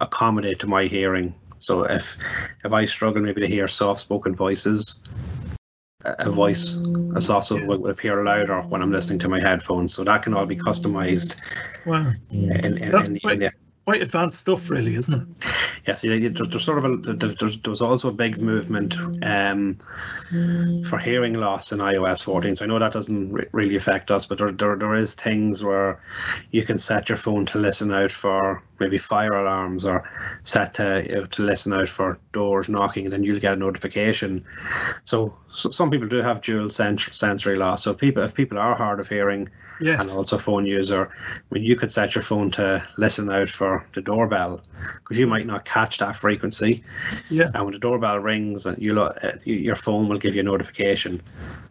[0.00, 1.34] accommodate to my hearing.
[1.58, 2.16] So if
[2.64, 5.00] if I struggle maybe to hear soft spoken voices,
[6.04, 6.76] a voice
[7.14, 7.76] a soft spoken Yeah.
[7.76, 9.94] will appear louder when I'm listening to my headphones.
[9.94, 11.36] So that can all be customized
[11.86, 13.52] Wow, in, in, That's in, quite- in the
[13.90, 15.46] quite advanced stuff, really, isn't it?
[15.84, 19.80] Yes, yeah, there's, there's sort of a there's, there's, also a big movement um,
[20.88, 22.54] for hearing loss in iOS 14.
[22.54, 25.64] So I know that doesn't re- really affect us, but there, there there is things
[25.64, 26.00] where
[26.52, 30.08] you can set your phone to listen out for maybe fire alarms or
[30.44, 33.56] set to you know, to listen out for doors knocking, and then you'll get a
[33.56, 34.44] notification.
[35.04, 37.84] So, so some people do have dual sens- sensory loss.
[37.84, 39.48] So people if people are hard of hearing
[39.82, 40.10] Yes.
[40.10, 43.86] and also phone user, I mean, you could set your phone to listen out for
[43.94, 44.60] the doorbell
[45.02, 46.84] because you might not catch that frequency.
[47.30, 47.50] Yeah.
[47.54, 50.44] And when the doorbell rings, and you lo- uh, your phone will give you a
[50.44, 51.22] notification.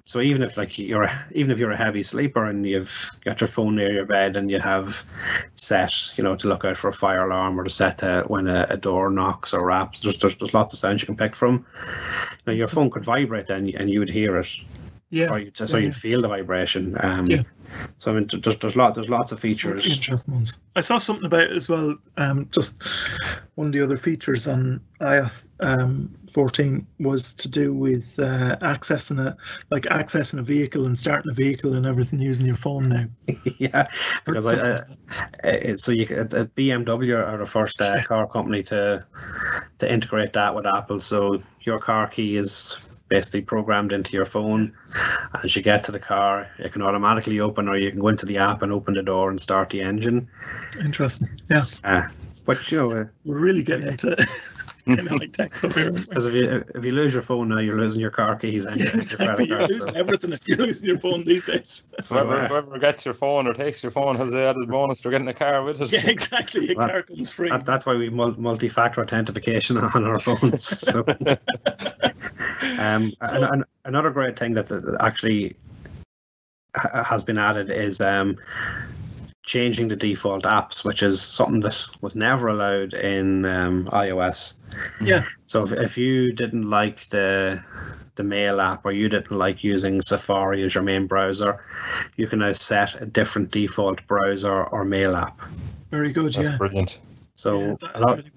[0.06, 3.41] So even if like you're a, even if you're a heavy sleeper and you've got
[3.41, 5.06] your phone near your bed and you have
[5.54, 8.48] set, you know, to look out for a fire alarm or to set to when
[8.48, 11.36] a, a door knocks or raps, there's, there's there's lots of sounds you can pick
[11.36, 11.66] from.
[12.46, 14.48] Now your phone could vibrate then and you would hear it
[15.12, 15.32] Yeah.
[15.32, 16.95] or you so yeah, you'd feel the vibration.
[17.00, 17.43] Um, Yeah.
[18.00, 19.95] So I mean, there's there's lot there's lots of really features.
[19.95, 20.58] interesting ones.
[20.76, 21.95] I saw something about it as well.
[22.17, 22.82] Um, just
[23.56, 29.19] one of the other features on iOS um, 14 was to do with uh, accessing
[29.19, 29.38] a
[29.69, 33.06] like accessing a vehicle and starting a vehicle and everything using your phone now.
[33.58, 33.88] yeah,
[34.26, 34.84] because I,
[35.43, 35.50] I.
[35.50, 36.26] Uh, so you c- uh,
[36.58, 39.06] BMW are the first uh, car company to
[39.78, 41.00] to integrate that with Apple.
[41.00, 42.78] So your car key is
[43.10, 44.74] basically programmed into your phone.
[45.43, 48.26] As you get to the car, it can automatically open, or you can go into
[48.26, 50.30] the app and open the door and start the engine.
[50.80, 51.30] Interesting.
[51.50, 52.08] Yeah, Uh,
[52.45, 54.15] but you know, uh, we're really getting into
[54.95, 55.91] kind of like tech stuff here.
[55.91, 58.78] because if you if you lose your phone now, you're losing your car keys and
[58.78, 59.47] Yeah, your, your exactly.
[59.47, 59.99] credit You're losing So.
[59.99, 61.88] everything if you're losing your phone these days.
[62.10, 65.10] Whoever, uh, whoever gets your phone or takes your phone has the added bonus for
[65.12, 65.91] getting a car with it.
[65.91, 66.71] yeah, exactly.
[66.71, 67.49] A Well, car comes free.
[67.49, 70.63] That, that's why we mul- multi-factor authentication on our phones.
[70.63, 71.04] So.
[72.80, 75.56] Um, So- an, an, another great thing that, that actually
[76.75, 78.38] has been added is um,
[79.50, 84.54] changing the default apps, which is something that was never allowed in um, iOS.
[85.02, 85.24] Yeah.
[85.48, 87.64] So if, if you didn't like the
[88.14, 91.66] the mail app or you didn't like using Safari as your main browser,
[92.16, 95.42] you can now set a different default browser or mail app.
[95.90, 96.34] Very good.
[96.34, 96.58] That's yeah.
[96.58, 97.00] brilliant.
[97.36, 98.32] So yeah, a lot, really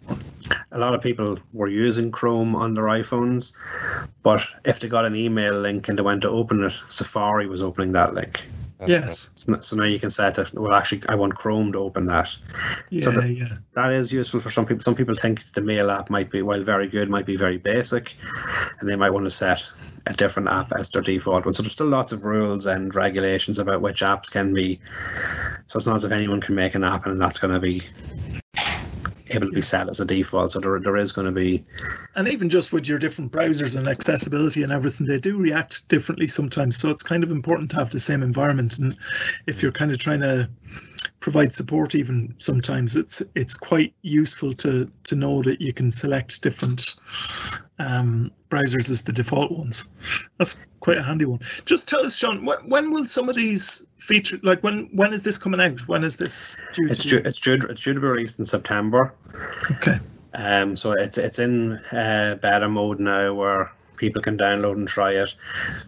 [0.71, 3.53] a lot of people were using Chrome on their iPhones,
[4.23, 7.61] but if they got an email link and they went to open it, Safari was
[7.61, 8.47] opening that link.
[8.89, 9.33] Yes.
[9.37, 10.53] So, so now you can set it.
[10.55, 12.35] Well, actually, I want Chrome to open that.
[12.91, 13.55] Yeah, the- yeah.
[13.75, 14.83] That is useful for some people.
[14.83, 18.17] Some people think the mail app might be, while very good, might be very basic,
[18.81, 19.63] and they might want to set
[20.07, 21.55] a different app as their default one.
[21.55, 24.81] So there's still lots of rules and regulations about which apps can be.
[25.69, 27.83] So it's not as if anyone can make an app and that's going to be
[29.35, 30.53] able to be set as a default.
[30.53, 31.65] So there, there is going to be
[32.15, 36.27] And even just with your different browsers and accessibility and everything, they do react differently
[36.27, 36.77] sometimes.
[36.77, 38.79] So it's kind of important to have the same environment.
[38.79, 38.97] And
[39.47, 40.49] if you're kind of trying to
[41.21, 46.43] provide support, even sometimes it's it's quite useful to to know that you can select
[46.43, 46.95] different
[47.83, 49.89] um, browsers as the default ones.
[50.39, 51.41] That's quite a handy one.
[51.65, 55.23] Just tell us, Sean, when, when will some of these feature like when when is
[55.23, 55.87] this coming out?
[55.89, 59.15] When is this due it's due, it's due it's due to be released in September.
[59.73, 59.99] Okay.
[60.35, 65.13] Um, so it's it's in uh, beta mode now where people can download and try
[65.13, 65.33] it.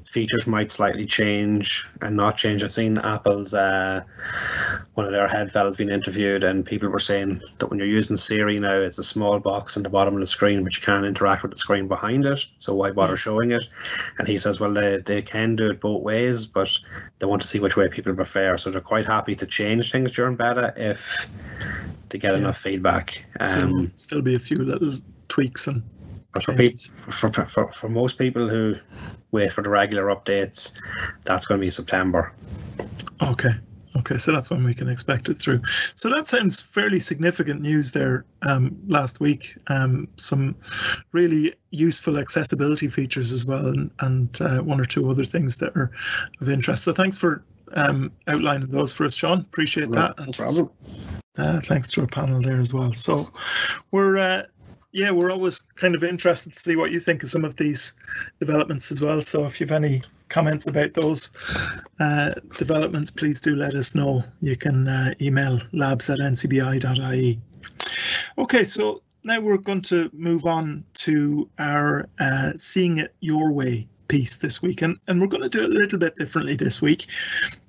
[0.06, 2.62] Features might slightly change and not change.
[2.62, 4.02] I've seen Apple's uh,
[4.94, 8.16] one of their head fellas being interviewed, and people were saying that when you're using
[8.16, 11.04] Siri now, it's a small box in the bottom of the screen, but you can't
[11.04, 12.46] interact with the screen behind it.
[12.60, 13.66] So why bother showing it?
[14.18, 16.70] And he says, well, they, they can do it both ways, but
[17.18, 18.56] they want to see which way people prefer.
[18.56, 21.28] So they're quite happy to change things during beta if
[22.10, 22.38] they get Yeah.
[22.38, 23.24] enough feedback.
[23.40, 25.82] Um, still be a few little tweaks and
[26.34, 26.78] but for, people,
[27.10, 28.74] for, for, for most people who
[29.30, 30.80] wait for the regular updates,
[31.24, 32.32] that's going to be September.
[33.22, 33.50] Okay.
[33.96, 35.62] Okay, so that's when we can expect it through.
[35.94, 39.56] So that sounds fairly significant news there um, last week.
[39.68, 40.56] Um, some
[41.12, 45.76] really useful accessibility features as well, and, and uh, one or two other things that
[45.76, 45.92] are
[46.40, 46.82] of interest.
[46.82, 47.44] So thanks for
[47.74, 49.40] um, outlining those for us, Sean.
[49.40, 50.18] Appreciate that.
[50.18, 50.70] No problem.
[51.36, 52.92] Uh, thanks to our panel there as well.
[52.92, 53.30] So
[53.92, 54.42] we're uh,
[54.94, 57.94] yeah, we're always kind of interested to see what you think of some of these
[58.38, 59.20] developments as well.
[59.20, 61.30] So if you've any comments about those
[61.98, 64.22] uh, developments, please do let us know.
[64.40, 67.40] You can uh, email labs at ncbi.ie.
[68.38, 73.88] Okay, so now we're going to move on to our uh, Seeing It Your Way
[74.06, 74.80] piece this week.
[74.82, 77.08] And, and we're going to do it a little bit differently this week.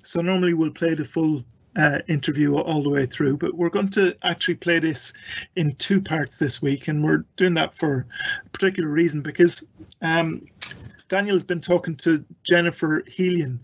[0.04, 1.44] So normally we'll play the full
[1.76, 5.12] uh, interview all the way through, but we're going to actually play this
[5.56, 6.88] in two parts this week.
[6.88, 8.06] And we're doing that for
[8.44, 9.66] a particular reason because
[10.02, 10.46] um,
[11.08, 13.58] Daniel's been talking to Jennifer Helian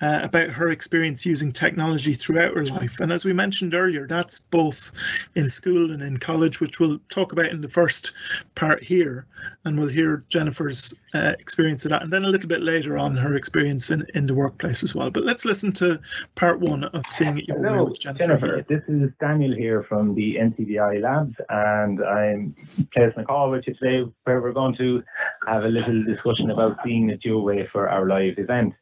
[0.00, 3.00] uh, about her experience using technology throughout her life.
[3.00, 4.92] And as we mentioned earlier, that's both
[5.34, 8.12] in school and in college, which we'll talk about in the first
[8.54, 9.26] part here.
[9.64, 12.02] And we'll hear Jennifer's uh, experience of that.
[12.02, 15.10] And then a little bit later on, her experience in, in the workplace as well.
[15.10, 16.00] But let's listen to
[16.34, 18.26] part one of Seeing It Your Way with Jennifer.
[18.26, 18.66] Jennifer.
[18.68, 22.54] This is Daniel here from the NCBI Labs, and I'm
[22.92, 25.02] placing a call with you today where we're going to
[25.46, 28.74] have a little discussion about it your way for our live event.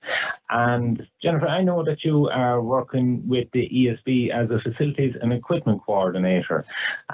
[0.50, 5.32] And Jennifer, I know that you are working with the ESB as a facilities and
[5.32, 6.64] equipment coordinator,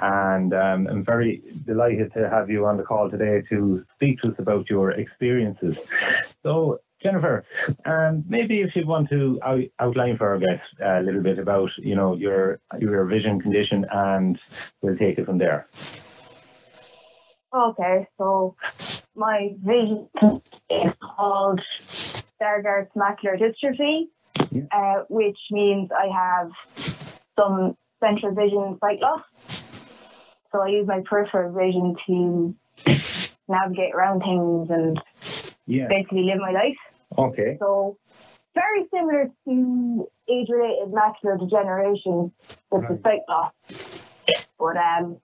[0.01, 4.29] and um, I'm very delighted to have you on the call today to speak to
[4.29, 5.75] us about your experiences.
[6.43, 7.45] So, Jennifer,
[7.85, 11.69] um, maybe if you want to out, outline for our guests a little bit about,
[11.77, 14.37] you know, your your vision condition, and
[14.81, 15.67] we'll take it from there.
[17.53, 18.55] Okay, so
[19.15, 20.07] my vision
[20.69, 21.59] is called
[22.41, 24.07] Stargardt macular dystrophy,
[24.51, 24.63] Yeah.
[24.71, 26.51] uh, which means I have
[27.37, 29.21] some central vision sight loss.
[30.51, 32.55] So I use my peripheral vision to
[33.49, 35.01] navigate around things and
[35.65, 35.87] Yeah.
[35.89, 36.77] basically live my life.
[37.17, 37.57] Okay.
[37.59, 37.97] So
[38.55, 42.31] very similar to age-related macular degeneration
[42.71, 43.03] with the Right.
[43.03, 43.51] sight loss,
[44.57, 45.17] but um,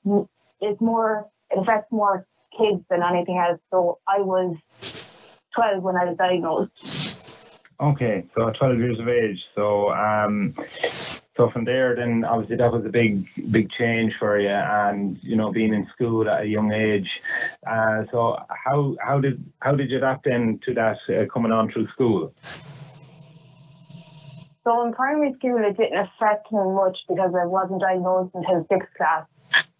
[0.59, 2.25] it's more it affects more
[2.57, 3.59] kids than anything else.
[3.71, 4.55] So I was
[5.55, 6.71] 12 when I was diagnosed.
[7.79, 8.25] Okay.
[8.35, 9.39] So 12 years of age.
[9.55, 10.55] So um,
[11.37, 15.35] so from there, then obviously that was a big big change for you, and you
[15.35, 17.07] know being in school at a young age.
[17.65, 21.71] Uh, so how how did how did you adapt then to that uh, coming on
[21.71, 22.33] through school?
[24.63, 28.89] So in primary school, it didn't affect me much because I wasn't diagnosed until sixth
[28.97, 29.25] class,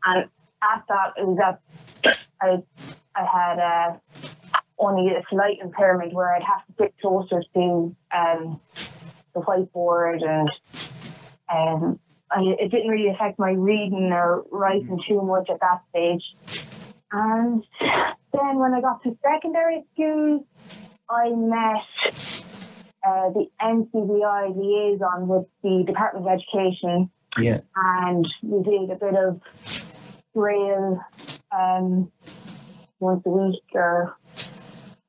[0.05, 0.29] and
[0.63, 2.63] at that it was that I
[3.15, 4.29] I had uh,
[4.79, 8.59] only a slight impairment where I'd have to sit closer to um,
[9.33, 10.49] the whiteboard and
[11.49, 16.23] um, I, it didn't really affect my reading or writing too much at that stage.
[17.11, 17.63] And
[18.33, 20.45] then when I got to secondary school,
[21.09, 22.13] I met
[23.07, 27.59] uh, the NCBI liaison with the Department of Education, Yeah.
[27.75, 29.39] and we did a bit of
[30.37, 31.01] braille
[31.51, 32.11] um,
[32.99, 34.15] once a week or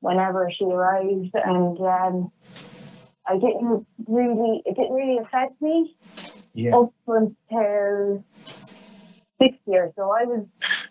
[0.01, 2.31] whenever she arrived, and um,
[3.27, 5.95] I didn't really, it didn't really affect me
[6.53, 6.75] Yeah.
[6.77, 8.23] up until
[9.39, 9.91] sixth year.
[9.95, 10.45] So I was,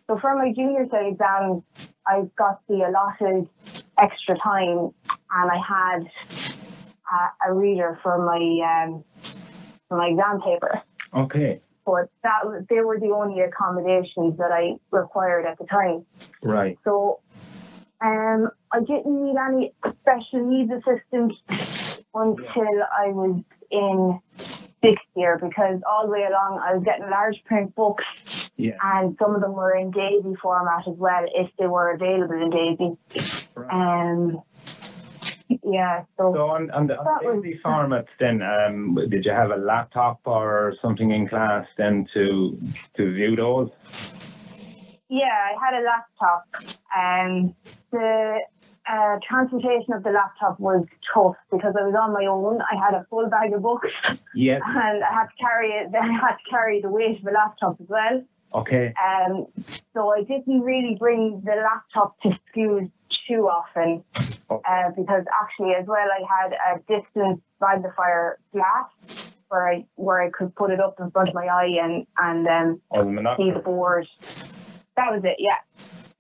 [0.07, 1.63] so for my Junior Cert exams,
[2.07, 3.49] I got the allotted
[4.01, 4.91] extra time,
[5.33, 6.01] and I had
[7.11, 9.05] a, a reader for my um,
[9.89, 10.83] for my exam paper.
[11.15, 11.61] Okay.
[11.89, 16.05] But that they were the only accommodations that I required at the time.
[16.43, 16.79] Right.
[16.85, 17.21] So
[18.03, 19.73] um, I didn't need any
[20.03, 21.33] special needs assistance
[22.15, 24.21] until I was in
[24.83, 28.05] sixth year because all the way along I was getting large print books
[28.57, 28.77] Yeah.
[28.83, 32.51] and some of them were in Daisy format as well if they were available in
[32.51, 32.97] Daisy.
[33.55, 33.73] Right.
[33.73, 34.43] Um,
[35.65, 40.21] yeah, so So on, on the, was- formats then, um, did you have a laptop
[40.25, 42.59] or something in class then to
[42.97, 43.71] to view those?
[45.09, 46.45] yeah, I had a laptop.
[46.95, 47.55] and
[47.91, 48.39] the
[48.91, 50.85] uh, transportation of the laptop was
[51.15, 52.61] tough because I was on my own.
[52.63, 53.89] I had a full bag of books
[54.35, 54.61] Yes.
[54.67, 55.93] and I had to carry it.
[55.93, 58.23] Then I had to carry the weight of the laptop as well.
[58.55, 58.95] Okay.
[58.97, 59.47] Um,
[59.95, 62.91] so I didn't really bring the laptop to school
[63.29, 64.05] too often
[64.51, 68.87] uh, because actually as well I had a distance magnifier glass
[69.49, 72.47] where I where I could put it up in front of my eye and and
[72.47, 74.07] um, Oh, see the board.
[74.97, 75.37] That was it.
[75.39, 75.59] Yeah.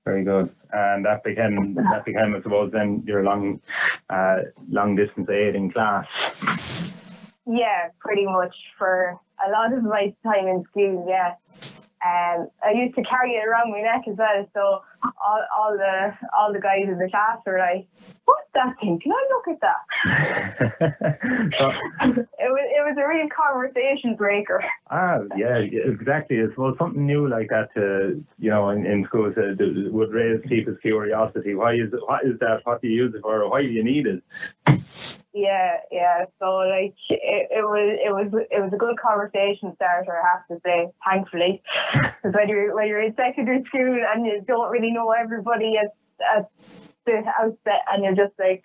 [0.04, 0.50] Very good.
[0.72, 3.60] And that became that became, I suppose, then your long,
[4.08, 4.36] uh,
[4.70, 6.06] long distance aid in class.
[7.46, 11.06] Yeah, pretty much for a lot of my time in school.
[11.08, 11.34] Yeah.
[12.04, 14.60] Um, I used to carry it around my neck as well, so
[15.20, 17.88] all, all the all the guys in the class were like,
[18.24, 19.00] "What's that thing?
[19.00, 21.72] Can I look at that?" so,
[22.38, 24.62] It was it was a real conversation breaker.
[24.90, 26.40] ah, yeah, exactly.
[26.40, 29.54] I suppose something new like that, to, you know, in, in schools uh,
[29.90, 31.54] would raise people's curiosity.
[31.54, 32.60] Why is it, what is that?
[32.64, 33.48] What do you use it for?
[33.50, 34.22] Why do you need it?
[35.38, 36.24] Yeah, yeah.
[36.40, 36.46] So
[36.76, 40.60] like it, it was it was it was a good conversation starter, I have to
[40.66, 41.62] say, thankfully.
[42.18, 45.90] Because when you're when you're in secondary school and you don't really know everybody at
[46.36, 46.46] at
[47.06, 48.64] the outset, and you're just like,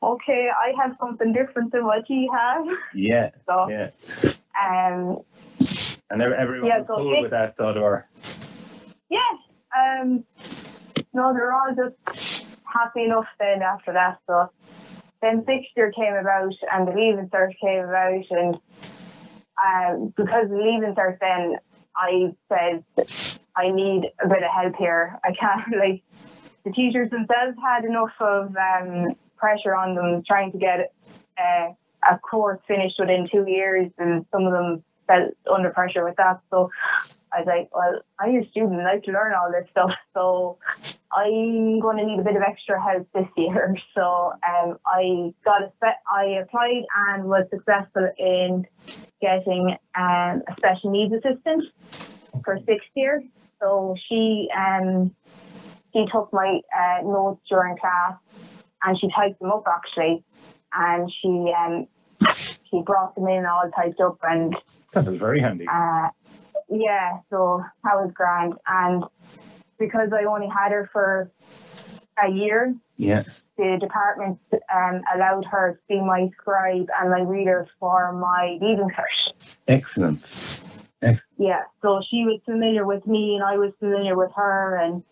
[0.00, 2.64] okay, I have something different than what you have.
[2.94, 3.90] Yeah, So yeah.
[4.64, 5.18] um
[6.10, 8.06] And ev- everyone Yeah, was so cool it- with that, were.
[9.10, 9.32] yeah,
[9.76, 10.24] um
[11.12, 11.96] no, they're all just
[12.76, 14.18] happy enough then after that.
[14.28, 14.50] So
[15.22, 18.54] then sixth year came about and the leaving cert came about and
[19.64, 21.56] um, because the leaving cert then
[21.96, 22.84] I said
[23.56, 25.18] I need a bit of help here.
[25.24, 26.02] I can't like
[26.64, 30.92] the teachers themselves had enough of um, pressure on them trying to get
[31.38, 31.68] uh,
[32.10, 36.40] a course finished within two years and some of them felt under pressure with that.
[36.50, 36.70] So
[37.36, 40.58] I was like, well, I'm a student, I like to learn all this stuff, so
[41.12, 43.76] I'm going to need a bit of extra help this year.
[43.94, 48.66] So um, I got a spe- I applied and was successful in
[49.22, 51.64] getting um, a special needs assistant
[52.44, 53.22] for sixth year.
[53.60, 55.14] So she um,
[55.94, 58.18] she took my uh, notes during class
[58.84, 60.22] and she typed them up actually,
[60.74, 61.86] and she um,
[62.70, 64.54] she brought them in all typed up and
[64.92, 65.66] That was very handy.
[65.72, 66.08] uh,
[66.68, 68.54] yeah, so that was grand.
[68.66, 69.04] And
[69.78, 71.30] because I only had her for
[72.22, 73.24] a year, Yeah.
[73.58, 74.38] the department
[74.74, 79.32] um, allowed her to be my scribe and my reader for my leaving cert.
[79.68, 80.20] Excellent.
[81.38, 85.02] Yeah, so she was familiar with me and I was familiar with her, and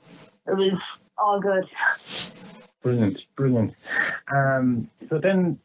[0.46, 0.80] it was
[1.18, 1.64] all good.
[2.82, 3.74] Brilliant, brilliant.
[4.34, 5.58] Um, so then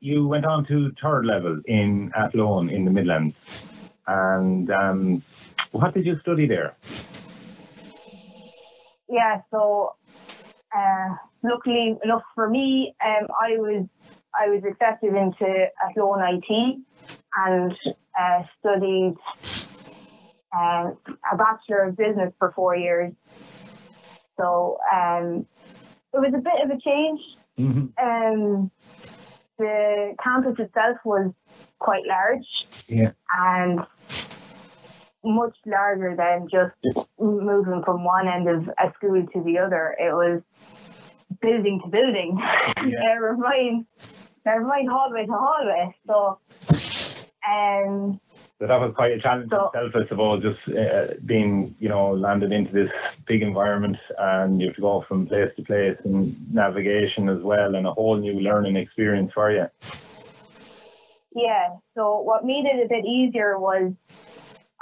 [0.00, 3.34] you went on to third level in Athlone in the Midlands.
[4.06, 5.22] And um,
[5.72, 6.76] what did you study there?
[9.08, 9.94] Yeah, so
[10.76, 11.08] uh,
[11.42, 13.86] luckily enough for me, um, I was
[14.34, 16.78] I was accepted into Athlone IT
[17.36, 17.72] and
[18.18, 19.14] uh, studied
[20.54, 20.96] um,
[21.30, 23.12] a bachelor of business for four years.
[24.38, 25.46] So um,
[26.14, 27.20] it was a bit of a change.
[27.58, 28.04] Mm-hmm.
[28.04, 28.70] Um,
[29.58, 31.32] the campus itself was
[31.78, 32.46] quite large
[32.86, 33.12] Yeah.
[33.38, 33.80] and
[35.24, 36.74] much larger than just
[37.18, 39.94] moving from one end of a school to the other.
[39.98, 40.42] It was
[41.40, 42.38] building to building.
[42.84, 42.98] Yeah.
[43.04, 43.86] never mind,
[44.44, 45.94] never mind hallway to hallway.
[46.06, 46.38] So,
[47.48, 48.20] um,
[48.58, 52.12] So that was quite a challenge So- itself, I suppose, just uh, being, you know,
[52.12, 52.90] landed into this
[53.26, 57.74] big environment and you have to go from place to place and navigation as well
[57.76, 59.66] and a whole new learning experience for you.
[61.34, 61.76] yeah.
[61.94, 63.92] So what made it a bit easier was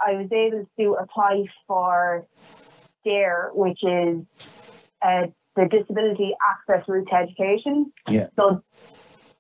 [0.05, 2.27] I was able to apply for
[3.05, 4.25] DARE, which is
[5.03, 7.93] uh, the Disability Access Route to Education.
[8.09, 8.29] Yeah.
[8.37, 8.63] So,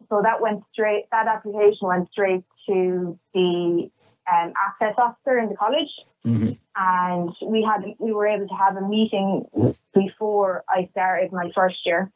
[0.09, 1.05] so that went straight.
[1.13, 3.91] That application went straight to the
[4.31, 5.91] um, access officer in the college,
[6.27, 6.53] Mm-hmm.
[6.77, 9.47] and we had we were able to have a meeting
[9.95, 12.13] before I started my first year.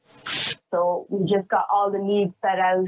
[0.70, 2.84] So we just got all the needs set out,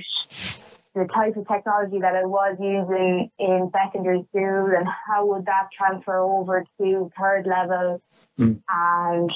[0.96, 5.68] the type of technology that I was using in secondary school, and how would that
[5.76, 8.02] transfer over to third level,
[8.38, 8.60] Mm.
[8.68, 9.30] and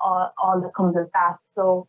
[0.00, 1.38] all, all that comes with that.
[1.54, 1.88] So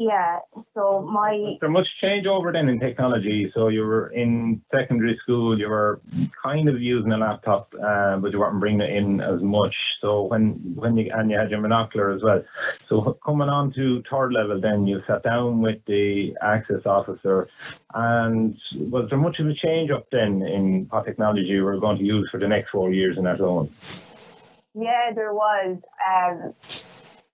[0.00, 0.38] yeah,
[0.72, 3.52] so my there much changeover then in technology?
[3.54, 6.00] So you were in secondary school, you were
[6.42, 9.74] kind of using a laptop, uh, but you weren't bringing it in as much.
[10.00, 12.42] So when when you and you had your monocular as well.
[12.88, 17.50] So coming on to third level, then you sat down with the access officer,
[17.92, 21.98] and was there much of a change up then in what technology you were going
[21.98, 23.70] to use for the next four years in that zone?
[24.74, 25.76] Yeah, there was.
[26.08, 26.54] Um,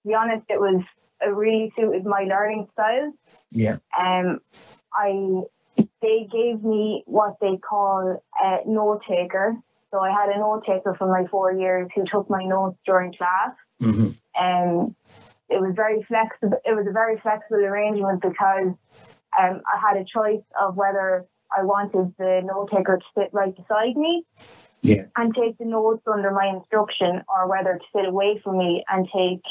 [0.03, 0.83] to be honest, it was
[1.25, 3.13] really suited my learning style.
[3.51, 3.77] Yeah.
[3.99, 4.41] Um,
[4.93, 5.43] I
[6.01, 9.57] they gave me what they call a note taker.
[9.91, 13.15] So I had a note taker for my four years who took my notes during
[13.15, 13.55] class.
[13.81, 14.11] Mm-hmm.
[14.43, 14.95] Um,
[15.49, 16.59] it was very flexible.
[16.65, 18.75] It was a very flexible arrangement because
[19.39, 21.25] um, I had a choice of whether
[21.57, 24.25] I wanted the note taker to sit right beside me
[24.83, 25.05] Yeah.
[25.17, 29.09] and take the notes under my instruction, or whether to sit away from me and
[29.15, 29.43] take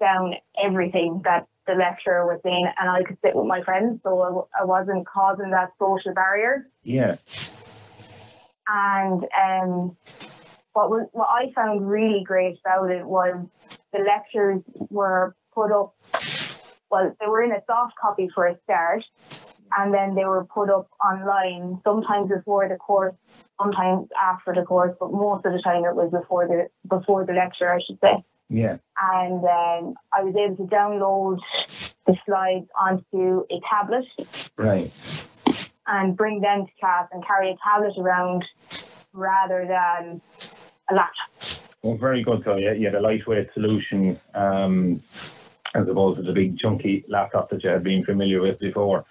[0.00, 4.20] down everything that the lecturer was saying, and I could sit with my friends, so
[4.20, 6.68] I, w- I wasn't causing that social barrier.
[6.82, 7.16] Yeah.
[8.68, 9.96] And um,
[10.72, 13.46] what was what I found really great about it was
[13.92, 15.94] the lectures were put up.
[16.90, 19.04] Well, they were in a soft copy for a start,
[19.76, 21.80] and then they were put up online.
[21.84, 23.14] Sometimes before the course,
[23.60, 27.32] sometimes after the course, but most of the time it was before the before the
[27.32, 28.24] lecture, I should say.
[28.48, 28.76] Yeah.
[29.00, 31.38] And um, I was able to download
[32.06, 34.04] the slides onto a tablet
[34.56, 34.92] Right.
[35.86, 38.44] and bring them to class and carry a tablet around
[39.12, 40.20] rather than
[40.90, 41.30] a laptop.
[41.82, 42.42] Well, very good.
[42.44, 45.02] So yeah, you had a lightweight solution um,
[45.74, 49.04] as opposed to the big chunky laptop that you had been familiar with before.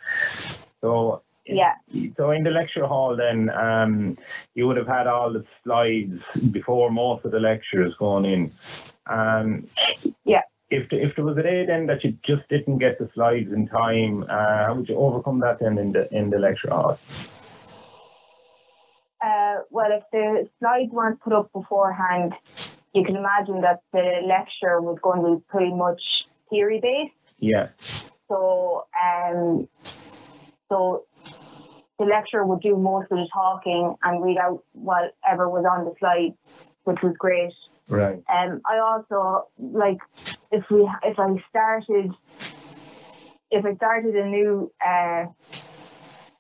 [0.82, 1.74] So Yeah.
[2.18, 4.18] So in the lecture hall, then um,
[4.56, 6.20] you would have had all the slides
[6.52, 8.52] before most of the lectures going in.
[9.08, 9.68] Um,
[10.26, 10.42] Yeah.
[10.70, 13.52] If the, if there was a day then that you just didn't get the slides
[13.52, 16.98] in time, uh, how would you overcome that then in the in the lecture hall?
[19.24, 22.34] Uh, well, if the slides weren't put up beforehand,
[22.94, 26.02] you can imagine that the lecture was going to be pretty much
[26.50, 27.14] theory based.
[27.38, 27.70] Yeah.
[28.28, 29.68] So, um,
[30.70, 31.06] so
[32.00, 35.94] the lecturer would do most of the talking and read out whatever was on the
[36.00, 36.34] slide,
[36.84, 37.54] which was great.
[37.90, 38.24] Right.
[38.30, 39.98] Um, I also like
[40.52, 42.12] if we if I started
[43.52, 45.26] if I started a new uh,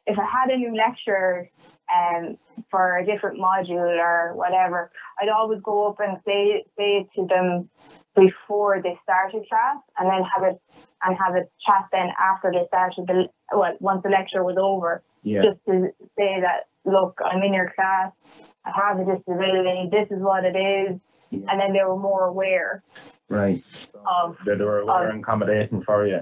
[0.05, 1.49] if I had a new lecture
[1.93, 2.37] um,
[2.71, 4.91] for a different module or whatever,
[5.21, 7.69] I'd always go up and say say it to them
[8.15, 10.59] before they started class, and then have it
[11.03, 15.03] and have a chat then after they started the well once the lecture was over,
[15.23, 15.43] Yeah.
[15.43, 18.11] just to say that look, I'm in your class,
[18.65, 20.99] I have a disability, this is what it is,
[21.33, 22.83] and then they were more aware
[23.29, 23.63] Right.
[24.05, 26.21] of That they were aware of- and accommodating for you.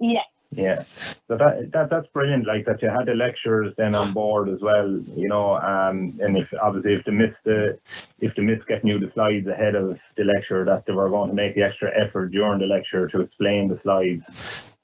[0.00, 0.82] yeah Yeah.
[1.28, 2.44] So that, that that's brilliant.
[2.46, 6.36] Like that you had the lecturers then on board as well, you know, um, and
[6.36, 7.78] if obviously if they missed the
[8.20, 11.28] if they missed getting you the slides ahead of the lecture, that they were going
[11.30, 14.24] to make the extra effort during the lecture to explain the slides,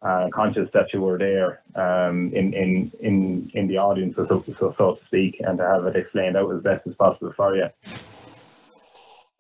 [0.02, 4.72] uh, conscious that you were there um, in, in in in the audience, so, so
[4.78, 7.66] so to speak, and to have it explained out as best as possible for you.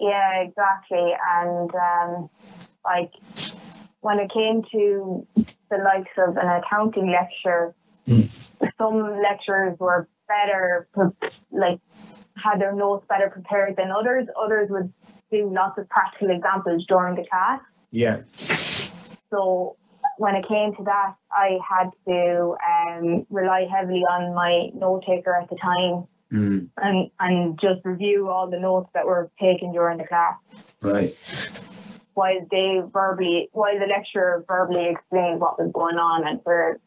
[0.00, 2.30] Yeah exactly and um,
[2.84, 3.12] like
[4.00, 5.26] when it came to
[5.70, 7.74] the likes of an accounting lecture
[8.08, 8.30] Mm.
[8.78, 10.86] some lecturers were better
[11.50, 11.80] like
[12.36, 14.92] had their notes better prepared than others others would
[15.32, 18.18] do lots of practical examples during the class Yeah.
[19.30, 19.76] So
[20.18, 25.34] when it came to that, I had to um, rely heavily on my note taker
[25.34, 26.68] at the time Mm.
[26.78, 30.34] and, and just review all the notes that were taken during the class
[30.82, 31.16] Right.
[32.14, 36.80] while they verbally, while the lecturer verbally explained what was going on and where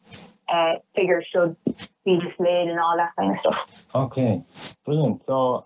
[0.52, 1.56] uh, figures should
[2.04, 3.56] be displayed and all that kind of stuff.
[3.94, 4.42] Okay,
[4.84, 5.22] brilliant.
[5.26, 5.64] So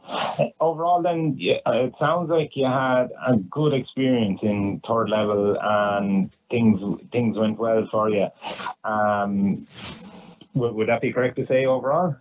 [0.61, 6.81] overall, then it sounds like you had a good experience in third level, and things
[7.13, 8.29] things went well for you.
[8.85, 9.67] Um,
[10.55, 12.17] would, would that be correct to say overall?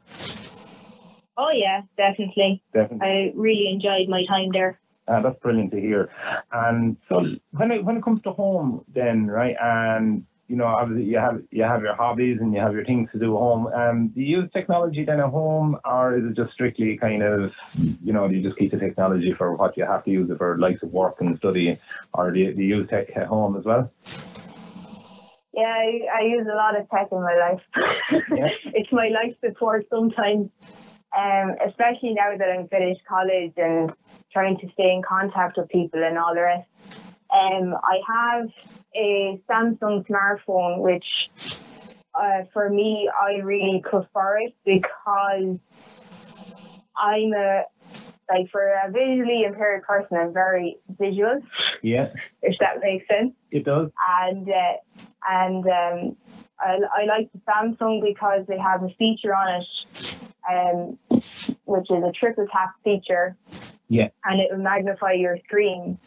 [1.37, 2.61] Oh yeah, definitely.
[2.73, 3.07] Definitely.
[3.07, 4.79] I really enjoyed my time there.
[5.07, 6.09] Uh, that's brilliant to hear.
[6.51, 11.05] And so when it when it comes to home, then right, and you know, obviously
[11.05, 13.67] you have you have your hobbies and you have your things to do at home.
[13.67, 17.51] Um, do you use technology then at home, or is it just strictly kind of,
[17.75, 20.37] you know, do you just keep the technology for what you have to use it
[20.37, 21.79] for, likes of work and study,
[22.13, 23.91] or do you, do you use tech at home as well?
[25.53, 28.21] Yeah, I, I use a lot of tech in my life.
[28.35, 28.49] Yeah.
[28.73, 30.49] it's my life support sometimes,
[31.17, 33.91] um, especially now that I'm finished college and
[34.31, 36.67] trying to stay in contact with people and all the rest.
[37.33, 38.49] Um, I have
[38.95, 41.05] a Samsung smartphone, which
[42.15, 45.57] uh, for me, I really prefer it because
[46.97, 47.63] I'm a
[48.29, 51.41] like for a visually impaired person, I'm very visual,
[51.81, 52.07] Yeah,
[52.41, 53.89] if that makes sense it does.
[54.21, 54.73] and uh,
[55.29, 56.15] and um,
[56.59, 59.67] I, I like the Samsung because they have a feature on it,
[60.49, 60.99] um,
[61.73, 63.35] which is a triple tap feature.
[63.89, 64.09] Yeah.
[64.23, 65.97] And it will magnify your screen.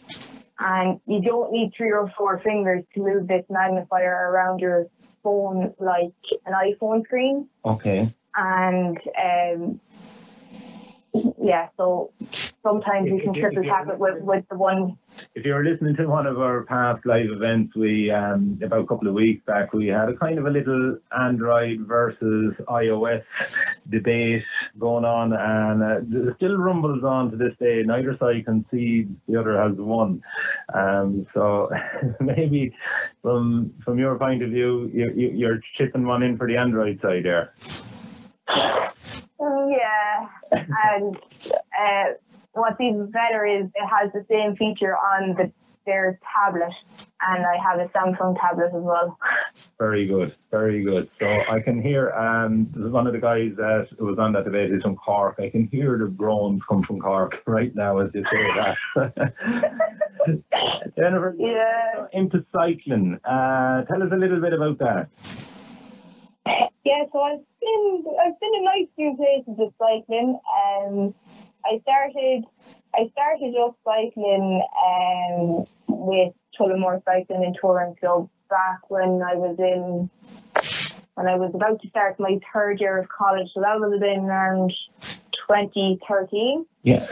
[0.59, 4.87] and you don't need three or four fingers to move this magnifier around your
[5.23, 6.15] phone like
[6.47, 7.49] an iPhone screen.
[7.65, 8.15] Okay.
[8.37, 9.81] And um,
[11.43, 12.11] yeah, so
[12.63, 14.97] sometimes can If you- triple if you- tap it with, with the one.
[15.35, 18.87] If you were listening to one of our past live events, we um, about a
[18.87, 23.23] couple of weeks back, we had a kind of a little Android versus iOS
[23.89, 24.43] debate
[24.79, 27.83] going on, and uh, there still rumbles on to this day.
[27.83, 30.23] Neither side concedes the other has won.
[30.75, 31.71] Um, so
[32.21, 32.75] maybe
[33.23, 37.01] from from your point of view, you, you, you're chipping one in for the Android
[37.01, 37.55] side there.
[39.41, 41.17] Yeah, and
[41.47, 42.05] uh,
[42.53, 45.53] what's even better is it has the same feature on the
[45.87, 46.73] their tablet,
[47.21, 49.17] and I have a Samsung tablet as well.
[49.79, 51.09] Very good, very good.
[51.21, 54.83] So I can hear, um, one of the guys that was on that debate is
[54.83, 55.37] from Cork.
[55.39, 58.43] I can hear the groans come from Cork right now as you say
[59.07, 59.33] that.
[60.97, 62.07] Jennifer, Yeah.
[62.13, 63.21] into cycling.
[63.25, 65.09] Uh, tell us a little bit about that.
[66.85, 70.39] Yeah, so I've been I've been in nice few places with cycling.
[70.47, 71.15] Um,
[71.65, 72.45] I started
[72.95, 79.57] I started off cycling um with Tullamore Cycling and Touring Club back when I was
[79.59, 80.09] in
[81.15, 83.49] when I was about to start my third year of college.
[83.55, 84.73] So that would have been around
[85.49, 87.07] 2013 Yeah.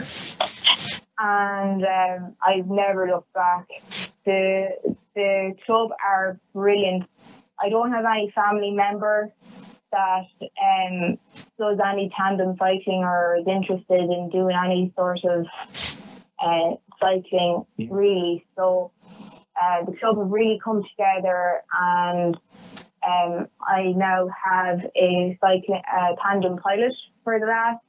[1.19, 3.67] and um, I've never looked back.
[4.25, 4.69] The
[5.15, 7.05] the club are brilliant.
[7.59, 9.31] I don't have any family member
[9.91, 11.17] that um,
[11.57, 15.45] does any tandem cycling or is interested in doing any sort of
[16.43, 18.45] uh, cycling really.
[18.57, 18.91] So
[19.61, 22.37] uh, the club have really come together and
[23.07, 26.93] um, I now have a cycling uh, tandem pilot
[27.23, 27.79] for the last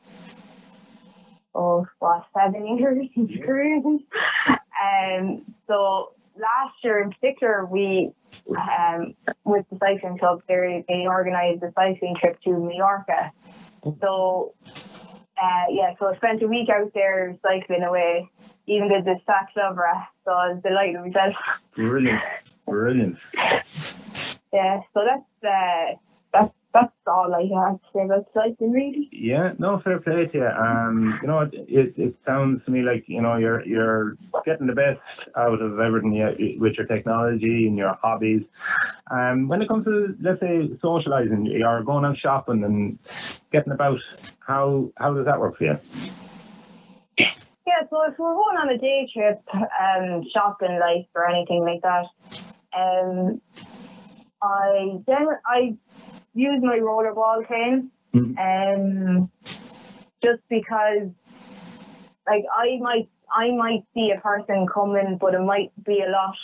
[1.54, 3.06] oh what seven years
[3.44, 4.04] cruising.
[4.76, 8.10] Um, so last year in particular, we
[8.50, 9.14] um,
[9.44, 13.32] with the cycling club, they they organised a cycling trip to Mallorca.
[14.00, 14.54] So
[15.42, 18.30] uh, yeah, so I spent a week out there cycling away.
[18.68, 21.34] Even did the Sa Calobra, so I was delighted with myself.
[21.76, 22.20] Brilliant.
[22.66, 23.16] Brilliant.
[24.52, 25.96] Yeah, so that's uh,
[26.32, 29.08] that's that's all I have to say about cycling, really.
[29.12, 30.46] Yeah, no, fair play to you.
[30.46, 34.66] Um, you know, it, it, it sounds to me like you know you're you're getting
[34.66, 35.00] the best
[35.36, 38.42] out of everything you, with your technology and your hobbies.
[39.10, 42.98] Um, when it comes to let's say socializing, you're going out shopping and
[43.52, 43.98] getting about.
[44.40, 45.78] How how does that work for you?
[47.18, 51.82] Yeah, so if we're going on a day trip, um, shopping, like or anything like
[51.82, 52.06] that,
[52.76, 53.40] um,
[54.42, 55.76] I then I
[56.36, 58.36] use my rollerball cane, Mhm.
[58.38, 59.30] um,
[60.22, 61.08] just because,
[62.26, 66.36] like I might I might see a person coming, but it might be a lot.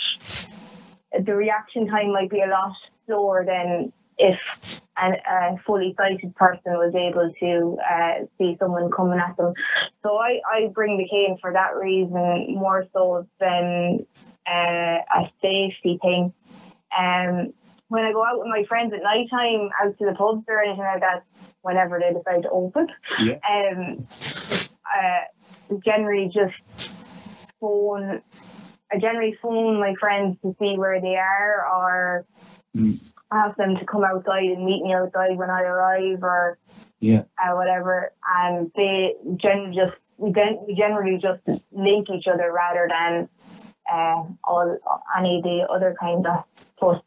[1.27, 2.73] The reaction time might be a lot
[3.07, 4.39] slower than if
[4.97, 9.53] an, a fully sighted person was able to uh, see someone coming at them.
[10.03, 14.07] So I, I bring the cane for that reason more so than
[14.47, 16.33] uh, a safety thing.
[16.99, 17.53] Um,
[17.93, 20.63] when I go out with my friends at night time, out to the pubs or
[20.63, 21.25] anything like that,
[21.61, 22.87] whenever they decide to open,
[23.21, 23.37] Yeah.
[23.49, 24.09] um,
[24.51, 26.55] uh, generally just
[27.61, 28.23] phone.
[28.91, 32.25] I generally phone my friends to see where they are, or
[32.75, 32.99] Mm.
[33.31, 36.57] ask them to come outside and meet me outside when I arrive, or
[37.01, 37.25] Yeah.
[37.37, 38.13] uh, whatever.
[38.41, 43.29] And they generally just we, gen- we generally just link each other rather than
[43.93, 44.79] uh, all
[45.19, 46.45] any of the other kind of
[46.79, 47.07] posts.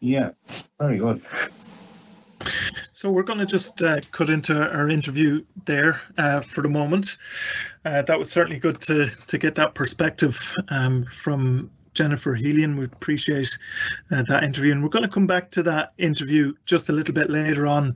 [0.00, 0.30] Yeah.
[0.78, 1.22] Very good.
[2.90, 7.16] So we're going to just uh, cut into our interview there uh, for the moment.
[7.84, 12.76] Uh, that was certainly good to to get that perspective um, from Jennifer Helian.
[12.76, 13.58] We appreciate
[14.10, 17.14] uh, that interview, and we're going to come back to that interview just a little
[17.14, 17.94] bit later on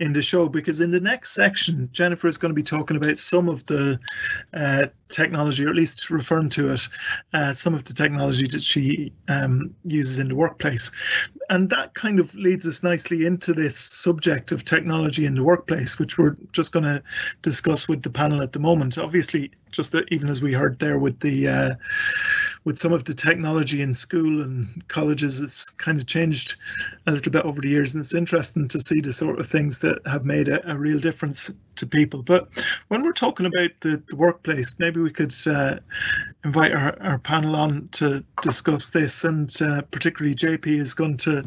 [0.00, 3.18] in the show because in the next section, Jennifer is going to be talking about
[3.18, 3.98] some of the
[4.54, 6.88] uh, technology, or at least referring to it,
[7.32, 10.90] uh, some of the technology that she um, uses in the workplace
[11.50, 15.98] and that kind of leads us nicely into this subject of technology in the workplace,
[15.98, 17.02] which we're just going to
[17.42, 18.98] discuss with the panel at the moment.
[18.98, 21.74] Obviously, just even as we heard there with the uh,
[22.68, 26.56] with some of the technology in school and colleges, it's kind of changed
[27.06, 29.78] a little bit over the years, and it's interesting to see the sort of things
[29.78, 32.22] that have made a, a real difference to people.
[32.22, 32.46] But
[32.88, 35.78] when we're talking about the, the workplace, maybe we could uh,
[36.44, 41.42] invite our, our panel on to discuss this, and uh, particularly JP is going to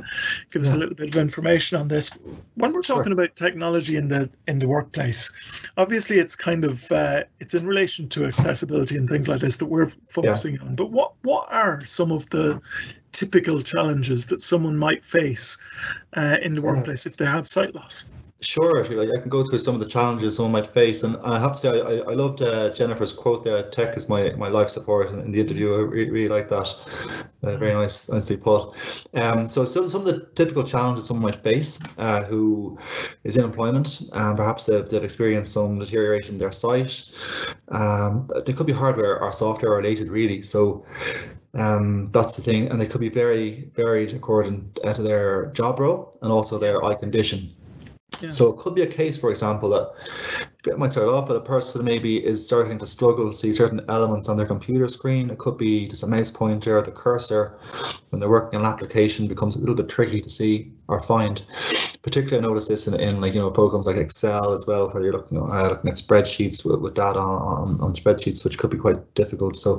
[0.51, 2.09] give us a little bit of information on this.
[2.55, 5.31] When we're talking about technology in the in the workplace,
[5.77, 9.67] obviously it's kind of uh, it's in relation to accessibility and things like this that
[9.67, 10.75] we're focusing on.
[10.75, 12.61] But what what what are some of the
[13.11, 15.57] typical challenges that someone might face
[16.13, 18.11] uh, in the workplace if they have sight loss?
[18.43, 21.37] Sure, like I can go through some of the challenges someone might face, and I
[21.37, 23.69] have to say I, I loved uh, Jennifer's quote there.
[23.69, 25.71] Tech is my, my life support in the interview.
[25.75, 26.73] I really, really like that.
[27.43, 28.73] Uh, very nice, nicely put.
[29.13, 32.79] Um, so some some of the typical challenges someone might face uh, who
[33.23, 37.11] is in employment, and perhaps they've, they've experienced some deterioration in their sight.
[37.67, 40.41] Um, they could be hardware or software related, really.
[40.41, 40.83] So
[41.53, 45.79] um, that's the thing, and they could be very varied according uh, to their job
[45.79, 47.55] role and also their eye condition.
[48.21, 48.29] Yeah.
[48.29, 49.91] So it could be a case, for example, that
[50.67, 53.81] it might start off that a person maybe is starting to struggle to see certain
[53.89, 55.29] elements on their computer screen.
[55.29, 57.57] It could be just a mouse pointer, the cursor.
[58.09, 61.43] When they're working on an application, becomes a little bit tricky to see or find.
[62.03, 65.03] Particularly, I noticed this in, in like you know programs like Excel as well, where
[65.03, 68.77] you're looking uh, looking at spreadsheets with, with data on, on spreadsheets, which could be
[68.77, 69.55] quite difficult.
[69.55, 69.77] So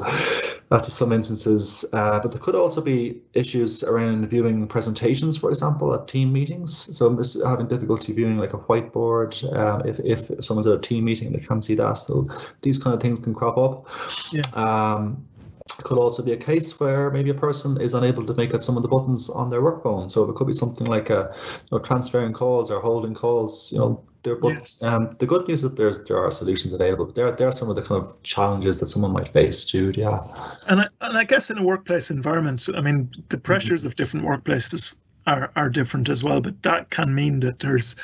[0.68, 1.84] that's in some instances.
[1.92, 6.96] Uh, but there could also be issues around viewing presentations, for example, at team meetings.
[6.96, 11.04] So I'm just having difficulty viewing like a whiteboard uh, if if someone's a team
[11.04, 11.94] meeting they can't see that.
[11.94, 12.28] So
[12.62, 13.86] these kind of things can crop up.
[14.32, 14.42] Yeah.
[14.54, 15.26] Um,
[15.84, 18.76] could also be a case where maybe a person is unable to make out some
[18.76, 20.10] of the buttons on their work phone.
[20.10, 23.70] So it could be something like a, you know, transferring calls or holding calls.
[23.72, 24.36] You know, there.
[24.36, 24.82] But Yes.
[24.82, 27.06] um, the good news is that there's there are solutions available.
[27.06, 29.96] But there there are some of the kind of challenges that someone might face, Jude.
[29.96, 30.20] Yeah.
[30.66, 34.26] And I, and I guess in a workplace environment, I mean, the pressures of different
[34.26, 37.96] workplaces are, are different as well, but that can mean that there's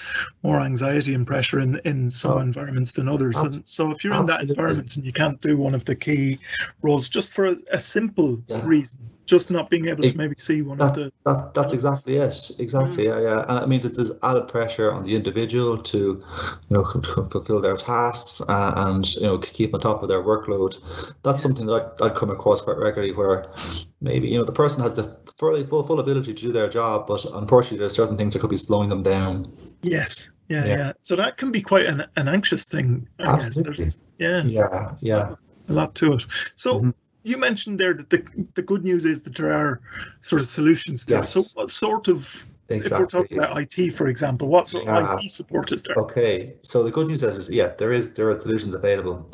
[0.43, 2.39] more anxiety and pressure in, in some Oh.
[2.39, 3.39] environments than others.
[3.43, 6.39] And so if you're in that environment and you can't do one of the key
[6.83, 8.63] roles just for a, a simple Yeah.
[8.65, 12.51] reason, just not being able to maybe see one of the That that's exactly it.
[12.59, 13.07] Exactly.
[13.07, 13.45] Yeah, yeah.
[13.49, 16.85] And it means that there's added pressure on the individual to, you know,
[17.31, 20.79] fulfill their tasks uh, and you know keep on top of their workload.
[21.23, 23.53] That's something that I, I'd come across quite regularly, where
[24.01, 25.05] maybe you know the person has the
[25.39, 28.51] fairly full full ability to do their job, but unfortunately there's certain things that could
[28.51, 29.53] be slowing them down.
[29.83, 30.31] yes.
[30.49, 30.93] Yeah, yeah, Yeah.
[31.01, 33.07] So that can be quite an, an anxious thing.
[33.19, 33.35] I.
[33.35, 33.85] Absolutely.
[34.17, 34.43] Yeah.
[34.45, 35.35] Yeah, yeah.
[35.69, 36.25] a lot to it.
[36.55, 36.95] So Mhm.
[37.29, 38.25] You mentioned there that the
[38.55, 39.81] the good news is that there are
[40.21, 41.17] sort of solutions to.
[41.17, 41.35] Yes.
[41.35, 44.99] So what sort of if we're talking about IT, for example, what sort Yeah.
[44.99, 45.97] of IT support is there?
[45.97, 49.27] Okay, so the good news is, is yeah, there is there are solutions available.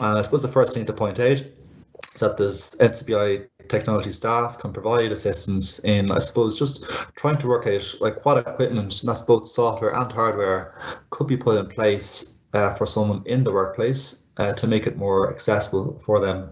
[0.00, 4.58] And I suppose the first thing to point out is that there's NCBI technology staff
[4.58, 6.84] can provide assistance in, I suppose, just
[7.16, 10.74] trying to work out like what equipment, and that's both software and hardware,
[11.10, 14.96] could be put in place uh, for someone in the workplace uh, to make it
[14.96, 16.48] more accessible for them.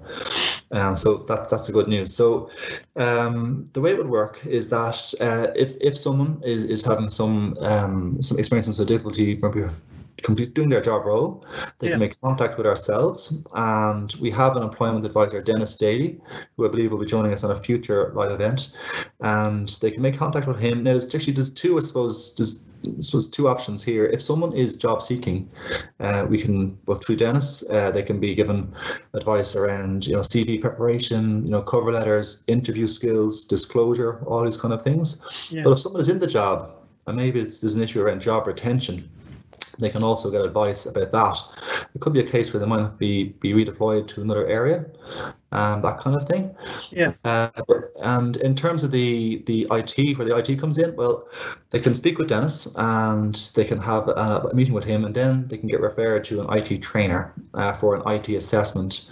[0.73, 2.15] Um, so that, that's a good news.
[2.15, 2.51] So
[2.97, 7.09] um, the way it would work is that uh, if, if someone is, is having
[7.09, 9.65] some um, some experiencing some difficulty maybe
[10.23, 11.45] complete doing their job role,
[11.79, 11.93] they Yeah.
[11.93, 16.19] can make contact with ourselves and we have an employment advisor, Dennis Daly,
[16.57, 18.77] who I believe will be joining us on a future live event.
[19.21, 20.83] And they can make contact with him.
[20.83, 22.67] Now there's actually there's two, I suppose, there's
[23.01, 24.07] suppose two options here.
[24.07, 25.51] If someone is job seeking,
[26.01, 28.73] uh, we can well through Dennis, uh, they can be given
[29.15, 34.57] advice around you know CV preparation, you know cover letters, interview skills, disclosure, all these
[34.57, 35.25] kind of things.
[35.51, 35.65] Yeah.
[35.65, 36.73] But if someone is in the job
[37.07, 39.09] and maybe it's, there's an issue around job retention,
[39.79, 41.89] they can also get advice about that.
[41.95, 44.87] It could be a case where they might be be redeployed to another area,
[45.53, 46.55] um, that kind of thing.
[46.91, 47.25] Yes.
[47.25, 47.51] Uh,
[48.03, 51.29] and in terms of the the IT, where the IT comes in, well,
[51.71, 55.15] they can speak with Dennis and they can have a, a meeting with him, and
[55.15, 59.09] then they can get referred to an IT trainer uh, for an IT assessment.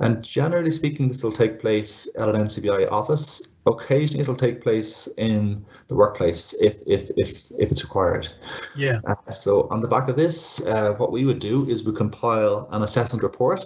[0.00, 3.56] And generally speaking, this will take place at an NCBI office.
[3.66, 8.32] Occasionally, it'll take place in the workplace if if if if it's required.
[8.76, 9.00] Yeah.
[9.06, 12.68] Uh, so on the back of this, uh, what we would do is we compile
[12.72, 13.64] an assessment report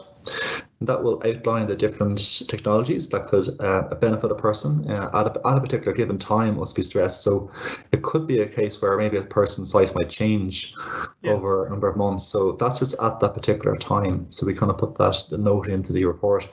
[0.81, 2.19] that will outline the different
[2.49, 6.59] technologies that could uh, benefit a person uh, at, a, at a particular given time
[6.59, 7.23] must be stressed.
[7.23, 7.51] So
[7.93, 10.75] it could be a case where maybe a person's life might change
[11.23, 11.37] Yes.
[11.37, 12.27] over a number of months.
[12.27, 14.31] So that's just at that particular time.
[14.31, 16.49] So we kind of put that the note into the report.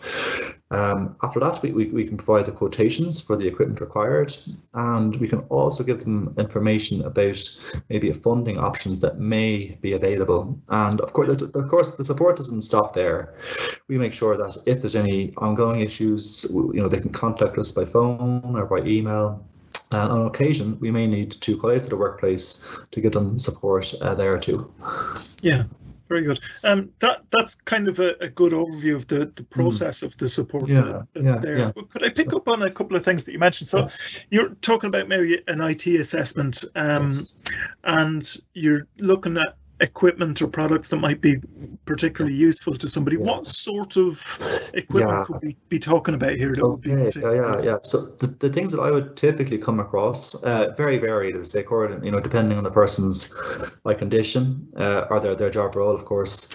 [0.72, 4.36] Um, after that, we, we, we can provide the quotations for the equipment required,
[4.74, 7.38] and we can also give them information about
[7.90, 10.58] maybe funding options that may be available.
[10.70, 13.36] And of course, of course, the support doesn't stop there.
[13.90, 17.72] We make sure that if there's any ongoing issues, you know, they can contact us
[17.72, 19.46] by phone or by email.
[19.92, 23.38] And on occasion, we may need to call out to the workplace to give them
[23.38, 24.74] support uh, there too.
[25.42, 25.64] Yeah.
[26.12, 26.42] Very good.
[26.66, 30.28] Um, that that's kind of a, a good overview of the, the process of the
[30.28, 30.76] support Hmm.
[30.76, 31.58] Yeah, that, that's yeah, there.
[31.60, 31.72] yeah.
[31.74, 33.70] But Could I pick up on a couple of things that you mentioned?
[33.70, 34.20] So Yes.
[34.30, 37.42] you're talking about maybe an IT assessment, um, Yes.
[37.86, 41.38] and you're looking at equipment or products that might be
[41.86, 43.18] particularly useful to somebody.
[43.20, 43.26] Yeah.
[43.26, 44.40] What sort of
[44.74, 45.26] equipment Yeah.
[45.26, 47.78] could we be talking about here that would be Okay, yeah, yeah, yeah.
[47.84, 51.62] So the, the things that I would typically come across, uh, very varied, as they
[51.62, 53.34] it, you know, depending on the person's
[53.84, 56.50] like condition uh, or their, their job role, of course.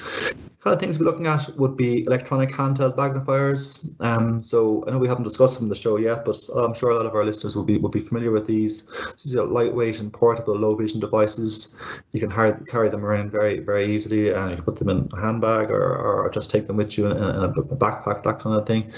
[0.60, 3.94] Kind of things we're looking at would be electronic handheld magnifiers.
[4.00, 6.90] Um, so I know we haven't discussed them in the show yet, but I'm sure
[6.90, 8.92] a lot of our listeners will be will be familiar with these.
[9.22, 11.80] These are lightweight and portable low vision devices.
[12.12, 15.08] You can hard, carry them around very very easily, and you can put them in
[15.12, 18.56] a handbag or, or just take them with you in, in a backpack, that kind
[18.56, 18.92] of thing.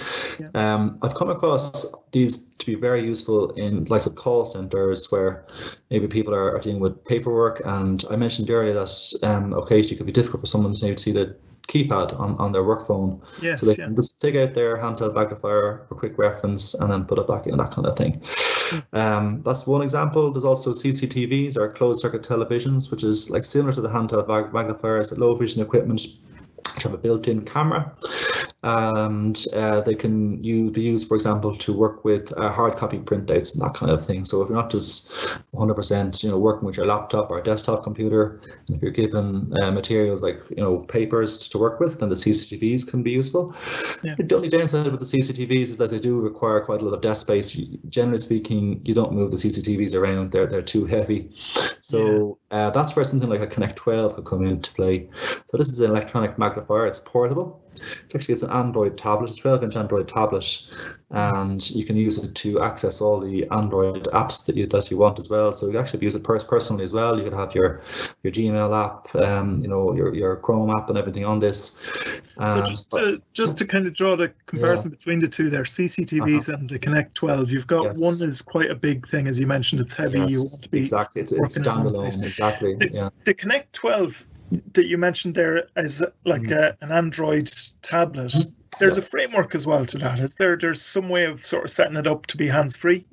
[0.55, 5.47] Um, I've come across these to be very useful in like of call centers where
[5.91, 7.62] maybe people are, are dealing with paperwork.
[7.64, 10.97] And I mentioned earlier that um, occasionally it could be difficult for someone to maybe
[10.97, 11.37] see the
[11.69, 13.21] keypad on, on their work phone.
[13.41, 13.87] Yes, So they yeah.
[13.87, 17.47] can just take out their handheld magnifier for quick reference and then put it back
[17.47, 18.21] in, that kind of thing.
[18.93, 20.31] Um, that's one example.
[20.31, 24.53] There's also CCTVs or closed circuit televisions, which is like similar to the handheld mag-
[24.53, 26.07] magnifiers, low vision equipment
[26.79, 27.93] which have a built-in camera
[28.62, 32.99] and uh, they can use, be used, for example, to work with uh, hard copy
[32.99, 34.24] printouts and that kind of thing.
[34.24, 35.12] So if you're not just
[35.55, 39.70] 100%, you know, working with your laptop or desktop computer, and if you're given uh,
[39.70, 43.55] materials like, you know, papers to work with, then the CCTVs can be useful.
[44.03, 44.16] Yeah.
[44.18, 47.01] The only downside with the CCTVs is that they do require quite a lot of
[47.01, 47.53] desk space.
[47.89, 51.31] Generally speaking, you don't move the CCTVs around; they're they're too heavy.
[51.81, 55.09] So uh, that's where something like a Connect 12 could come into play.
[55.46, 56.86] So this is an electronic magnifier.
[56.86, 57.62] It's portable.
[58.05, 60.70] It's actually it's an Android tablet, a 12-inch Android tablet,
[61.11, 64.99] and you can use it to access all the Android apps that you that you
[64.99, 65.53] want as well.
[65.53, 67.17] So you can actually use it pers- personally as well.
[67.17, 67.81] You could have your
[68.23, 71.81] your Gmail app, um, you know, your your Chrome app, and everything on this.
[72.37, 75.65] So Um, just to just to kind of draw the comparison between the two there,
[75.65, 77.95] CCTVs and the Connect 12, you've got Uh-huh.
[77.97, 78.01] Yes.
[78.21, 79.81] one is quite a big thing, as you mentioned.
[79.81, 80.19] It's heavy.
[80.19, 81.23] you want to be exactly.
[81.23, 82.17] It's, it's working in one place.
[82.19, 82.27] standalone.
[82.27, 82.75] Exactly.
[82.75, 83.09] The- Yeah.
[83.25, 84.27] the Connect 12
[84.75, 86.53] that you mentioned there as like Mm-hmm.
[86.83, 87.49] a, an Android
[87.83, 88.35] tablet.
[88.79, 90.20] There's a framework as well to that.
[90.20, 90.57] Is there?
[90.57, 93.05] There's some way of sort of setting it up to be hands free.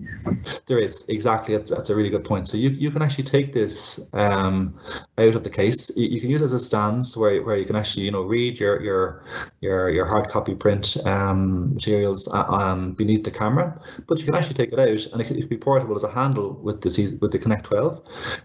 [0.67, 1.55] There is exactly.
[1.55, 2.47] That's, that's a really good point.
[2.47, 4.77] So you, you can actually take this um,
[5.17, 5.95] out of the case.
[5.95, 8.21] You, you can use it as a stand where, where you can actually you know
[8.21, 9.23] read your your
[9.61, 14.35] your your hard copy print um, materials uh, um, beneath the camera, but you can
[14.35, 16.81] actually take it out and it can, it can be portable as a handle with
[16.81, 18.01] the with the Connect 12,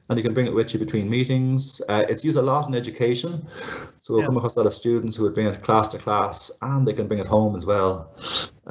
[0.09, 1.81] and you can bring it with you between meetings.
[1.89, 3.47] Uh, it's used a lot in education,
[4.01, 4.27] so we'll Yeah.
[4.27, 6.93] come across a lot of students who would bring it class to class, and they
[6.93, 8.09] can bring it home as well.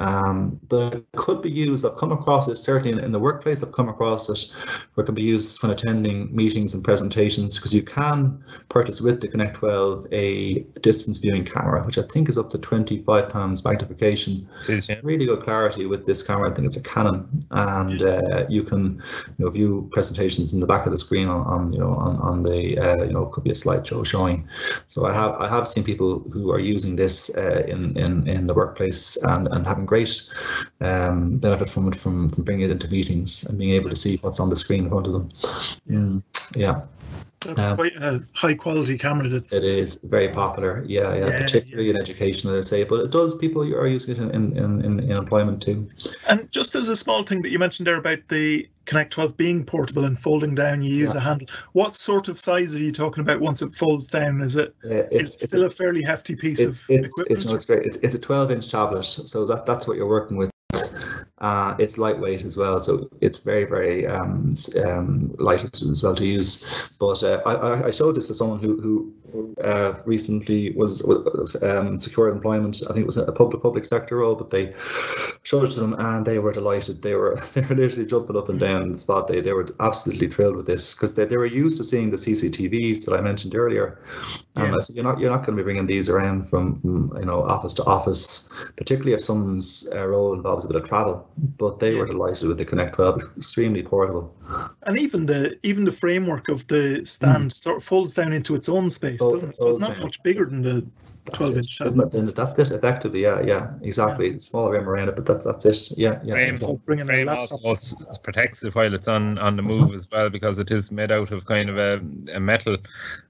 [0.00, 1.84] Um, but it could be used.
[1.84, 3.62] I've come across it certainly in, in the workplace.
[3.62, 4.52] I've come across it
[4.94, 9.20] where it can be used when attending meetings and presentations because you can purchase with
[9.20, 13.62] the Connect 12 a distance viewing camera, which I think is up to 25 pounds
[13.62, 14.48] magnification.
[14.68, 15.00] Is, yeah.
[15.02, 16.50] Really good clarity with this camera.
[16.50, 19.02] I think it's a Canon, and uh, you can
[19.38, 22.16] you know view presentations in the back of the screen on, on you know on,
[22.16, 24.48] on the uh, you know it could be a slideshow showing.
[24.86, 28.46] So I have I have seen people who are using this uh, in, in in
[28.46, 30.12] the workplace and and having great
[30.80, 34.16] um, benefit from it from from bringing it into meetings and being able to see
[34.22, 35.28] what's on the screen in front of them.
[35.88, 36.22] Mm,
[36.54, 36.76] yeah,
[37.40, 39.26] That's Um, quite a high quality camera.
[39.26, 40.84] That's it is very popular.
[40.86, 44.14] Yeah, yeah, Yeah, particularly in education, as I say, but it does people are using
[44.14, 45.88] it in in, in, in employment too.
[46.28, 49.64] And just as a small thing that you mentioned there about the Connect 12 being
[49.64, 51.20] portable and folding down, you use Yeah.
[51.20, 51.48] a handle.
[51.72, 54.42] What sort of size are you talking about once it folds down?
[54.42, 54.74] Is it?
[54.84, 57.38] Uh, It's, still a fairly hefty piece it's, of it's, equipment.
[57.38, 57.86] it's, no, it's great.
[57.86, 60.49] It's, it's a 12 inch tablet, so that, that's what you're working with.
[61.40, 64.52] Uh, it's lightweight as well, so it's very, very um,
[64.84, 66.90] um, light as well to use.
[66.98, 69.14] But uh, I- I, showed this to someone who, who
[69.62, 71.04] uh, recently was
[71.62, 72.82] um, secured employment.
[72.88, 74.72] I think it was a public public sector role, but they
[75.42, 77.02] showed it to them and they were delighted.
[77.02, 79.28] They were they were literally jumping up and down on the spot.
[79.28, 82.16] They they were absolutely thrilled with this because they, they were used to seeing the
[82.16, 84.02] CCTVs that I mentioned earlier.
[84.56, 84.76] And Yeah.
[84.76, 87.26] I said, you're not you're not going to be bringing these around from, from you
[87.26, 91.28] know office to office, particularly if someone's uh, role involves a bit of travel.
[91.36, 94.34] But they were delighted with the Connect 12, It's extremely portable.
[94.86, 98.68] And even the even the framework of the stand sort of folds down into its
[98.68, 99.56] own space, Folds- doesn't it?
[99.56, 100.86] So it's not much bigger than the
[101.32, 101.58] 12 it.
[101.58, 102.10] inch Then tablet.
[102.34, 103.22] That's it, effectively.
[103.22, 104.38] Yeah, yeah, exactly.
[104.40, 105.98] Smaller rim around it, but that, that's it.
[105.98, 106.34] Yeah, yeah.
[106.34, 106.56] Frame.
[106.56, 107.60] So bringing a Frame laptop.
[107.64, 110.90] also s- protects it while it's on, on the move as well because it is
[110.90, 112.00] made out of kind of a,
[112.34, 112.76] a metal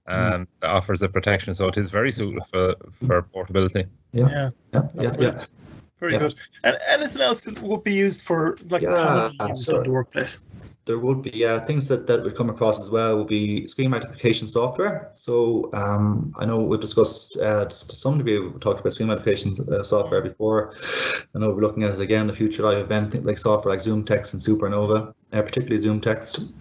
[0.07, 1.55] um, that offers a protection.
[1.55, 3.85] So it is very suitable for, for portability.
[4.13, 5.39] Yeah, yeah, that's yeah, yeah.
[6.01, 6.19] Very Yeah.
[6.21, 6.35] good.
[6.65, 9.91] And anything else that would be used for like Yeah, commonly used so- in the
[9.91, 10.41] workplace?
[10.91, 13.91] There would be uh, things that, that would come across as well would be screen
[13.91, 15.11] magnification software.
[15.13, 19.55] So um, I know we've discussed uh, to some degree we've talked about screen magnification
[19.73, 20.75] uh, software before.
[21.33, 24.05] I know we're looking at it again, the future live event like software like Zoom
[24.05, 26.55] Text and Supernova, uh, particularly Zoom Text.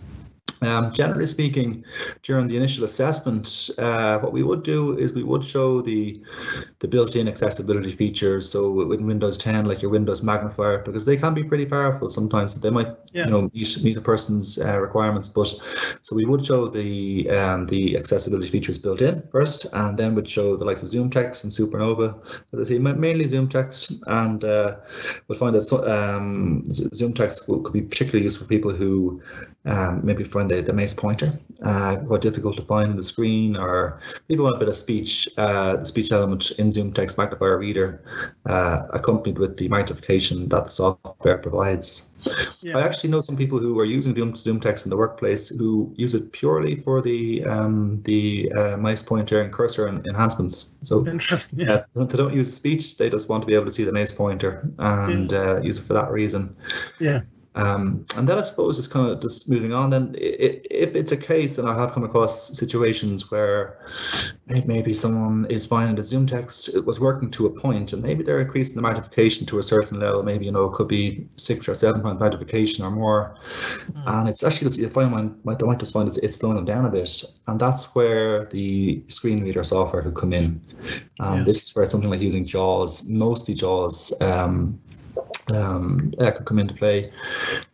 [0.62, 1.84] Um, generally speaking,
[2.24, 6.22] during the initial assessment, uh, what we would do is we would show the
[6.80, 8.50] the built-in accessibility features.
[8.50, 12.60] So with Windows 10, like your Windows magnifier, because they can be pretty powerful sometimes.
[12.60, 13.26] They might, Yeah.
[13.26, 15.28] you know, meet, meet a person's uh, requirements.
[15.28, 15.48] But
[16.02, 20.28] so we would show the um, the accessibility features built in first, and then would
[20.30, 22.20] show the likes of Zoom Text and Supernova.
[22.54, 24.76] As I say, mainly Zoom Text, and uh,
[25.28, 29.22] we'll find that so, um, Zoom Text could be particularly useful for people who
[29.66, 33.58] um, maybe find the, the mouse pointer uh, quite difficult to find on the screen,
[33.58, 38.02] or maybe want a bit of speech, uh, speech element in Zoom Text Magnifier Reader,
[38.46, 42.22] uh, accompanied with the magnification that the software provides.
[42.62, 42.78] Yeah.
[42.78, 45.94] I actually know some people who are using Zoom, Zoom Text in the workplace who
[45.96, 50.80] use it purely for the um, the uh, mouse pointer and cursor en- enhancements.
[50.84, 51.60] So Interesting.
[51.60, 51.84] Yeah.
[51.96, 54.70] they don't use speech; they just want to be able to see the mouse pointer
[54.80, 56.56] and uh, use it for that reason.
[57.00, 57.22] Yeah.
[57.56, 59.90] Um, and then I suppose it's kind of just moving on.
[59.90, 63.80] Then, i- i- if it's a case, and I have come across situations where
[64.66, 68.24] maybe someone is finding the Zoom text it was working to a point, and maybe
[68.24, 70.22] they're increasing the magnification to a certain level.
[70.24, 73.36] Maybe you know it could be six or seven point magnification or more,
[74.06, 76.56] and it's actually just if I might, might, I might just find it's, it's slowing
[76.56, 80.62] them down a bit, and that's where the screen reader software could come in.
[81.20, 81.46] And Yes.
[81.46, 84.14] this is where something like using JAWS, mostly JAWS.
[84.22, 84.80] Um,
[85.54, 87.12] um, uh, could come into play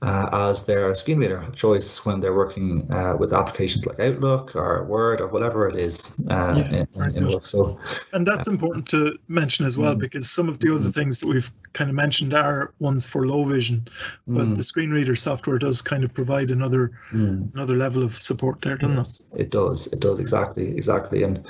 [0.01, 4.55] uh, as their screen reader of choice when they're working uh, with applications like Outlook
[4.55, 7.77] or Word or whatever it is uh, Yeah, in, in So
[8.13, 9.99] And that's important to mention as well Mm.
[9.99, 10.93] because some of the other Mhm.
[10.93, 13.87] things that we've kind of mentioned are ones for low vision,
[14.27, 17.53] but mm, the screen reader software does kind of provide another mm.
[17.53, 18.99] another level of support there, doesn't it?
[18.99, 19.87] Yes, it does.
[19.93, 21.23] It does exactly, exactly.
[21.23, 21.43] And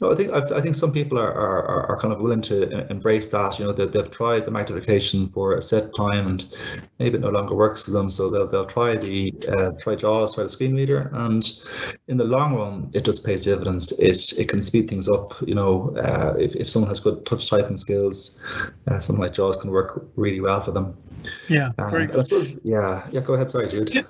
[0.00, 2.56] no, I think I, I think some people are, are, are- kind of willing to
[2.70, 3.58] e- embrace that.
[3.58, 6.40] You know, that they've tried the magnification for a set time, and
[6.98, 8.10] maybe it no longer works for them.
[8.10, 11.44] So they'll they'll try the uh, try JAWS, try the screen reader, and
[12.08, 13.92] in the long run, it just pays dividends.
[14.00, 15.34] It it can speed things up.
[15.46, 18.42] You know, uh, if if someone has good touch typing skills,
[18.88, 20.96] uh, something like JAWS can work really well for them.
[21.48, 22.26] Yeah, Uh, very good.
[22.26, 23.20] suppose, yeah, yeah.
[23.20, 23.50] Go ahead.
[23.50, 23.90] Sorry, Jude.
[23.92, 24.04] Can,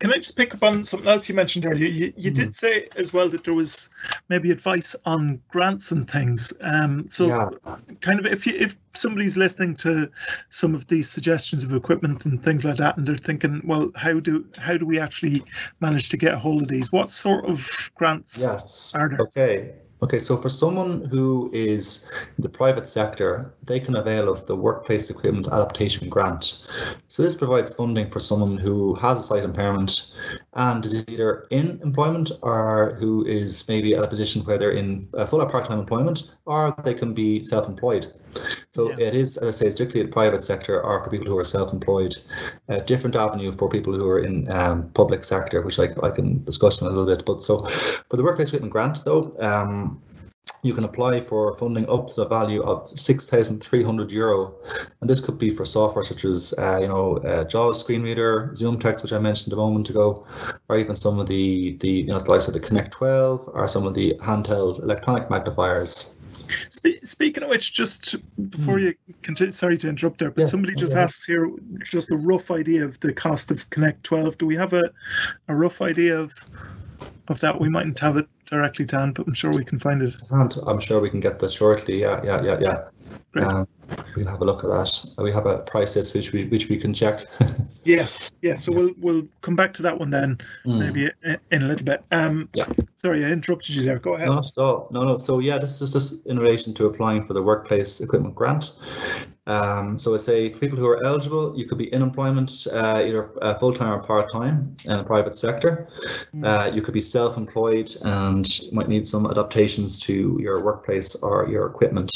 [0.00, 1.86] can I just pick up on something else you mentioned earlier?
[1.86, 2.34] You, you Mhm.
[2.34, 3.90] did say as well that there was
[4.28, 6.52] maybe advice on grants and things.
[6.62, 7.50] Um, so Yeah.
[8.00, 10.10] kind of if you if somebody's listening to
[10.48, 14.20] some of these suggestions of equipment and things like that, and they're thinking, well, how
[14.20, 15.42] do how do we actually
[15.80, 16.92] manage to get a hold of these?
[16.92, 18.42] What sort of grants?
[18.42, 18.94] Yes.
[18.94, 19.20] are there?
[19.20, 19.74] Okay.
[20.02, 20.18] Okay.
[20.18, 25.08] So for someone who is in the private sector, they can avail of the Workplace
[25.08, 26.66] Equipment Adaptation Grant.
[27.08, 30.14] So this provides funding for someone who has a sight impairment
[30.54, 35.06] and is either in employment or who is maybe at a position where they're in
[35.26, 38.12] full or part-time employment, or they can be self-employed.
[38.72, 39.06] So Yeah.
[39.08, 42.16] it is, as I say, strictly the private sector or for people who are self-employed.
[42.68, 46.42] A different avenue for people who are in um, public sector, which I, I can
[46.44, 47.24] discuss in a little bit.
[47.24, 47.66] But so
[48.10, 50.00] for the workplace equipment grant, though, um,
[50.64, 54.54] you can apply for funding up to the value of 6,300 euro.
[55.00, 58.50] And this could be for software such as, uh, you know, uh, JAWS screen reader,
[58.54, 60.26] Zoom text, which I mentioned a moment ago,
[60.68, 63.68] or even some of the, the you know, the likes of the Connect 12 or
[63.68, 66.22] some of the handheld electronic magnifiers.
[66.70, 68.16] Spe- speaking of which, just
[68.50, 68.86] before Hmm.
[68.86, 71.02] you continue, sorry to interrupt there, but Yeah, somebody just okay.
[71.02, 71.50] asks here
[71.82, 74.38] just a rough idea of the cost of Connect 12.
[74.38, 74.82] Do we have a,
[75.48, 76.32] a rough idea of
[77.28, 77.60] of that?
[77.60, 80.14] We mightn't have it directly Dan, but I'm sure we can find it.
[80.30, 82.00] I'm sure we can get that shortly.
[82.00, 82.88] Yeah, yeah, yeah, yeah.
[83.32, 83.46] Great.
[83.46, 83.68] Um,
[84.16, 85.14] we can have a look at that.
[85.18, 87.26] We have a price list which we which we can check.
[87.86, 88.06] Yeah,
[88.40, 88.54] yeah.
[88.54, 90.78] So we'll we'll come back to that one then, Hmm.
[90.78, 91.10] maybe
[91.50, 92.02] in a little bit.
[92.12, 92.64] Um, Yeah.
[92.94, 93.98] Sorry, I interrupted you there.
[93.98, 94.28] Go ahead.
[94.28, 94.88] Not at all.
[94.90, 95.18] No, no.
[95.18, 98.72] So yeah, this is just in relation to applying for the workplace equipment grant.
[99.46, 103.02] Um, so I say for people who are eligible, you could be in employment, uh,
[103.04, 105.86] either uh, full time or part time in the private sector.
[106.34, 106.44] Mm.
[106.44, 111.46] Uh, you could be self employed and might need some adaptations to your workplace or
[111.50, 112.10] your equipment.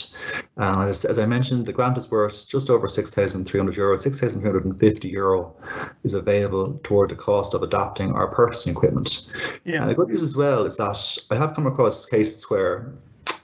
[0.56, 3.96] Uh, as, as I mentioned, the grant is worth just over 6,300 euro.
[3.96, 5.54] 6,350 euro
[6.04, 9.30] is available toward the cost of adapting our purchasing equipment.
[9.64, 9.82] Yeah.
[9.82, 12.92] And the good news as well is that I have come across cases where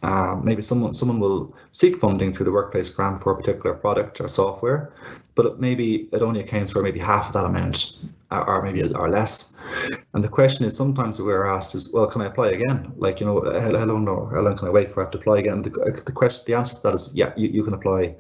[0.03, 4.21] uh, maybe someone someone will seek funding through the workplace grant for a particular product
[4.21, 4.93] or software,
[5.35, 7.99] but it maybe it only accounts for maybe half of that amount,
[8.43, 9.61] or, maybe or less.
[10.15, 12.93] And the question is sometimes we're asked is, well, can I apply again?
[12.97, 15.11] Like you know, how, how long or how long can I wait for I have
[15.13, 15.63] to apply again?
[15.63, 15.71] The,
[16.07, 18.15] the question, the answer to that is yeah, you, you can apply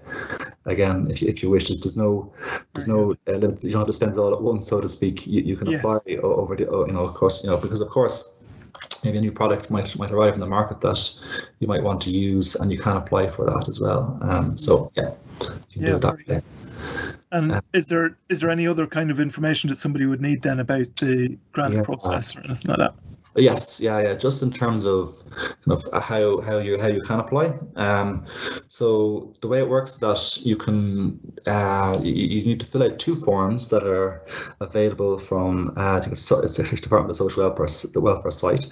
[0.66, 1.68] again if you, if you wish.
[1.68, 2.32] There's, there's no
[2.72, 3.62] there's no uh, limit.
[3.62, 5.26] You don't have to spend it all at once, so to speak.
[5.26, 5.78] You, you can Yes.
[5.78, 8.42] apply over the oh, you know of course you know because of course
[9.04, 10.98] maybe a new product might might arrive in the market that
[11.60, 14.90] you might want to use and you can apply for that as well um so
[14.96, 15.14] yeah
[15.70, 16.42] you can Yeah, do that way.
[17.32, 20.42] And Uh, is there is there any other kind of information that somebody would need
[20.42, 21.82] then about the grant Yeah.
[21.82, 22.94] process or anything like that?
[23.36, 24.14] Yes, yeah, yeah.
[24.14, 25.20] Just in terms of
[25.64, 27.52] kind of how how you how you can apply.
[27.74, 28.24] Um,
[28.68, 32.84] so the way it works is that you can uh, you, you need to fill
[32.84, 34.22] out two forms that are
[34.60, 38.66] available from uh, I think it's, it's the Department of Social Welfare the welfare site,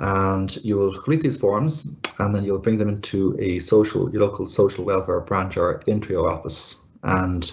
[0.00, 4.22] and you will complete these forms and then you'll bring them into a social your
[4.22, 6.91] local social welfare branch or Intreo office.
[7.04, 7.50] And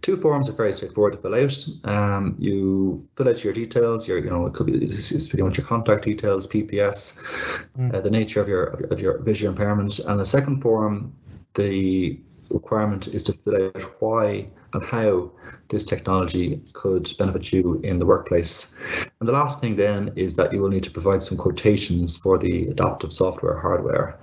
[0.00, 1.54] two forms are very straightforward to fill out.
[1.84, 4.08] Um, you fill out your details.
[4.08, 7.22] Your, you know, it could be it's, it's pretty much your contact details, PPS,
[7.78, 7.94] Mm.
[7.94, 11.12] uh, the nature of your of your visual impairment, and the second form,
[11.54, 12.18] the
[12.50, 15.30] requirement is to fill out why and how
[15.68, 18.78] this technology could benefit you in the workplace.
[19.20, 22.38] And the last thing then is that you will need to provide some quotations for
[22.38, 24.18] the adaptive software hardware.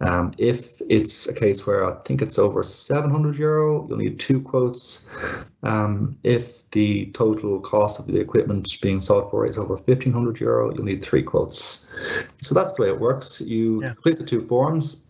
[0.00, 4.40] Um, if it's a case where I think it's over 700 euro, you'll need two
[4.42, 5.08] quotes.
[5.62, 10.72] Um, if the total cost of the equipment being sought for is over 1500 euro,
[10.74, 11.92] you'll need three quotes.
[12.42, 13.40] So that's the way it works.
[13.40, 13.94] You Yeah.
[13.94, 15.09] complete the two forms.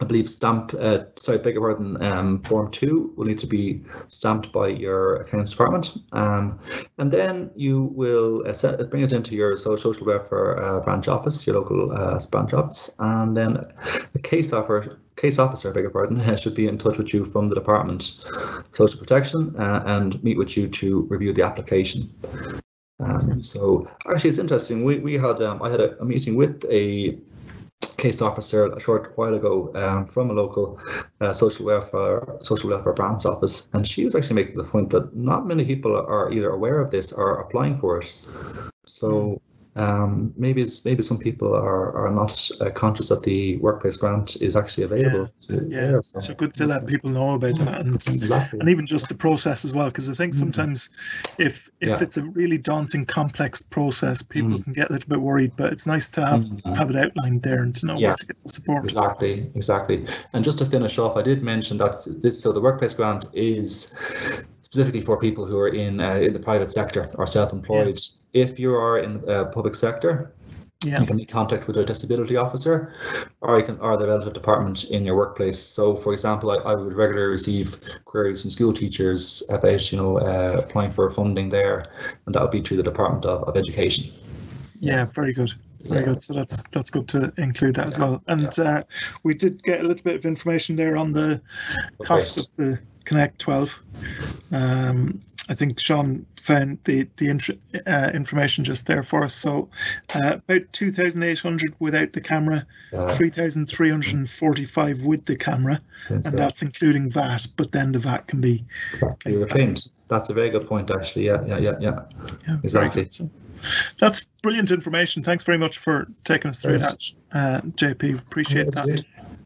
[0.00, 3.82] I believe stamp, uh, sorry, beg your pardon, um, form two will need to be
[4.08, 5.96] stamped by your accounts department.
[6.12, 6.58] Um,
[6.98, 11.08] and then you will uh, set, bring it into your so- social welfare uh, branch
[11.08, 13.54] office, your local uh, branch office, and then
[14.12, 17.48] the case officer, case officer, beg your pardon, should be in touch with you from
[17.48, 18.26] the department,
[18.72, 22.10] social protection, uh, and meet with you to review the application.
[23.00, 24.84] Um, so actually, it's interesting.
[24.84, 27.18] We we had um, I had a, a meeting with a
[27.96, 30.78] case officer a short while ago um, from a local
[31.20, 35.14] uh, social welfare social welfare branch office, and she was actually making the point that
[35.14, 38.14] not many people are either aware of this or applying for it.
[38.86, 39.40] So
[39.76, 44.36] um, maybe it's maybe some people are are not uh, conscious that the workplace grant
[44.40, 45.28] is actually available.
[45.46, 48.58] to- Yeah, there, so good to let people know about that and Exactly.
[48.60, 50.90] and even just the process as well because i think sometimes
[51.38, 51.98] if if Yeah.
[52.00, 54.64] it's a really daunting complex process people Mm.
[54.64, 56.74] can get a little bit worried but it's nice to have Mhm.
[56.76, 58.08] have it outlined there and to know Yeah.
[58.08, 60.04] where to get the support Exactly, exactly.
[60.32, 63.94] And just to finish off, I did mention that this so the workplace grant is
[64.70, 68.00] specifically for people who are in uh, in the private sector or self-employed.
[68.32, 70.32] If you are in the uh, public sector,
[70.84, 71.00] yeah.
[71.00, 72.92] you can make contact with a disability officer
[73.40, 75.58] or you can or the relative department in your workplace.
[75.58, 80.18] So for example i, I would regularly receive queries from school teachers about you know
[80.18, 81.86] uh, applying for funding there
[82.26, 84.14] and that would be through the department of, of education.
[84.78, 85.52] Yeah very good.
[85.82, 86.08] Very Yeah.
[86.10, 86.22] good.
[86.22, 88.22] So that's that's good to include that as well.
[88.28, 88.84] And uh,
[89.24, 91.40] we did get a little bit of information there on the
[92.04, 93.82] cost of the connect 12
[94.52, 99.68] um, i think sean found the the int- uh, information just there for us so
[100.14, 107.46] uh, about 2800 without the camera uh, 3,345 with the camera, and that's including VAT,
[107.56, 108.64] but then the VAT can be.
[109.46, 109.90] claimed.
[110.08, 111.26] That's a very good point, actually.
[111.26, 112.00] Yeah, yeah, yeah, yeah.
[112.48, 113.06] Yeah, Exactly.
[113.10, 113.30] So
[113.98, 115.22] that's brilliant information.
[115.22, 117.00] Thanks very much for taking us through that,
[117.32, 118.18] uh, JP.
[118.18, 119.04] Appreciate that.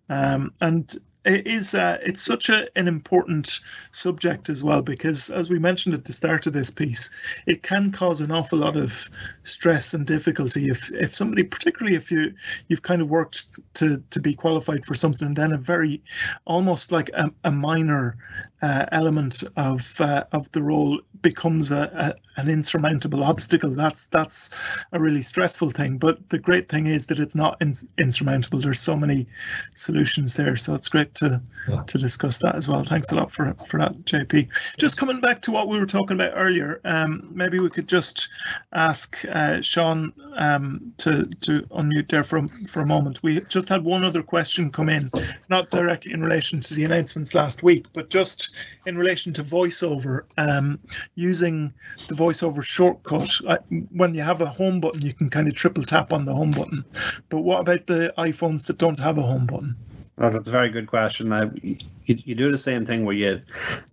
[0.08, 3.60] Um, and it is uh, it's such a, an important
[3.92, 7.10] subject as well because as we mentioned at the start of this piece
[7.46, 9.08] it can cause an awful lot of
[9.42, 12.32] stress and difficulty if if somebody particularly if you
[12.68, 16.02] you've kind of worked to to be qualified for something and then a very
[16.44, 18.16] almost like a, a minor
[18.64, 23.70] uh, element of uh, of the role becomes a, a an insurmountable obstacle.
[23.84, 24.40] That's that's
[24.92, 28.58] a really stressful thing but the great thing is that it's not in, insurmountable.
[28.60, 29.26] There's so many
[29.74, 31.82] solutions there so it's great to Yeah.
[31.86, 32.84] to discuss that as well.
[32.84, 34.48] Thanks a lot for for that jp
[34.78, 37.10] just coming back to what we were talking about earlier um
[37.40, 38.28] maybe we could just
[38.72, 39.08] ask
[39.40, 40.12] uh sean
[40.44, 40.66] um
[41.02, 41.12] to
[41.46, 42.38] to unmute there for
[42.72, 43.22] for a moment.
[43.22, 45.10] We just had one other question come in.
[45.38, 48.53] It's not directly in relation to the announcements last week but just
[48.86, 50.78] in relation to voiceover um
[51.14, 51.72] using
[52.08, 53.58] the voiceover shortcut uh,
[53.90, 56.50] when you have a home button you can kind of triple tap on the home
[56.50, 56.84] button
[57.28, 59.76] but what about the iphones that don't have a home button
[60.16, 61.32] Well, that's a very good question.
[61.32, 61.76] Uh, you,
[62.06, 63.42] you do the same thing where you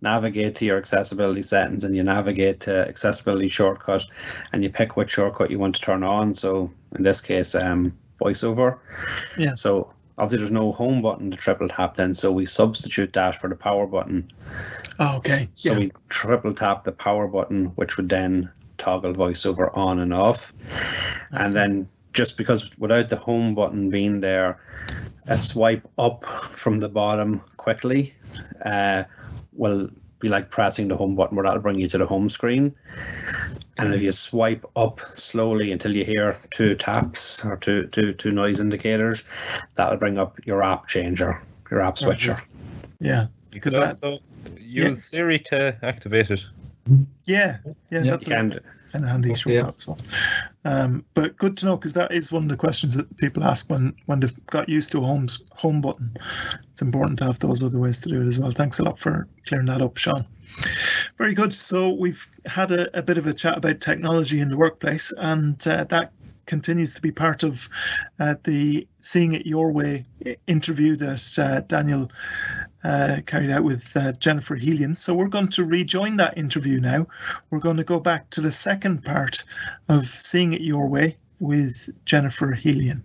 [0.01, 4.05] navigate to your accessibility settings and you navigate to accessibility shortcut
[4.53, 6.35] and you pick which shortcut you want to turn on.
[6.35, 8.77] So in this case, um, voiceover.
[9.37, 9.55] Yeah.
[9.55, 13.49] So obviously there's no home button to triple tap then, so we substitute that for
[13.49, 14.31] the power button.
[14.99, 19.75] oh, okay So yeah we triple tap the power button, which would then toggle voiceover
[19.75, 20.53] on and off.
[21.31, 21.53] And Excellent.
[21.53, 24.59] then just because without the home button being there,
[25.25, 28.13] a swipe up from the bottom quickly
[28.63, 29.03] uh,
[29.53, 29.89] will
[30.21, 32.73] be like pressing the home button where that'll bring you to the home screen.
[33.77, 38.31] And if you swipe up slowly until you hear two taps or two, two, two
[38.31, 39.23] noise indicators,
[39.75, 41.41] that'll bring up your app changer,
[41.71, 42.37] your app switcher.
[42.99, 44.19] yeah because Could that also,
[44.57, 44.93] use Yeah.
[44.93, 46.45] Siri to activate it.
[46.87, 48.59] Yeah, yeah, Yeah, that's You a can,
[48.91, 49.69] kind of handy short Yeah.
[49.69, 49.97] as well.
[50.65, 53.69] Um, but good to know because that is one of the questions that people ask
[53.69, 56.15] when when they've got used to a home home button.
[56.71, 58.51] It's important to have those other ways to do it as well.
[58.51, 60.25] Thanks a lot for clearing that up, Sean.
[61.17, 61.53] Very good.
[61.53, 65.65] So we've had a, a bit of a chat about technology in the workplace, and
[65.67, 66.11] uh, that
[66.45, 67.69] continues to be part of
[68.19, 72.11] uh, the Seeing It Your Way i- interview that uh, Daniel
[72.83, 74.97] uh, carried out with uh, Jennifer Helian.
[74.97, 77.07] So we're going to rejoin that interview now.
[77.49, 79.43] We're going to go back to the second part
[79.89, 83.01] of Seeing It Your Way with Jennifer Helian.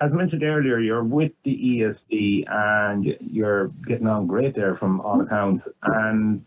[0.00, 5.20] as mentioned earlier, you're with the ESB and you're getting on great there from all
[5.20, 5.66] accounts.
[5.82, 6.44] And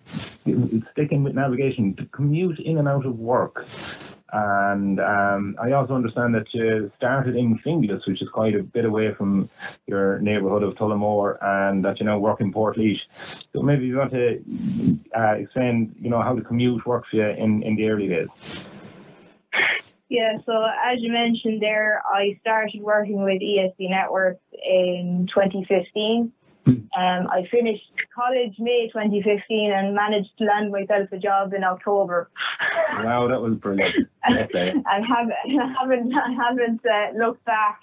[0.91, 3.65] sticking with navigation, to commute in and out of work.
[4.33, 8.85] And um, I also understand that you started in Finglas, which is quite a bit
[8.85, 9.49] away from
[9.85, 12.77] your neighbourhood of Tullamore, and that you now work in Port
[13.53, 14.43] So maybe you want to
[15.17, 18.27] uh, explain, you know, how the commute works for you in, in the early days.
[20.09, 20.53] Yeah, so
[20.85, 26.31] as you mentioned there, I started working with ESB Networks in 2015.
[26.67, 32.29] Um, I finished college May 2015 and managed to land myself a job in October.
[33.03, 33.95] Wow, that was brilliant.
[34.29, 34.73] Okay.
[34.85, 37.79] I haven't, I haven't, haven't uh, looked back.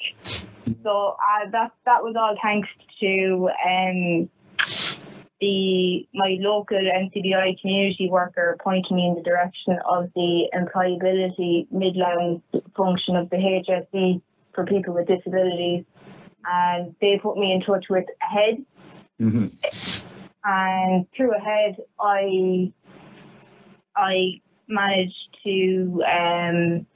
[0.83, 2.69] So uh, that that was all thanks
[3.01, 4.29] to um,
[5.41, 12.43] the my local NCBI community worker pointing me in the direction of the employability midline
[12.77, 14.21] function of the HSE
[14.55, 15.85] for people with disabilities,
[16.47, 18.65] and they put me in touch with Ahead.
[19.19, 19.47] Hmm
[20.45, 22.73] And through Ahead, I
[23.97, 26.87] I managed to um,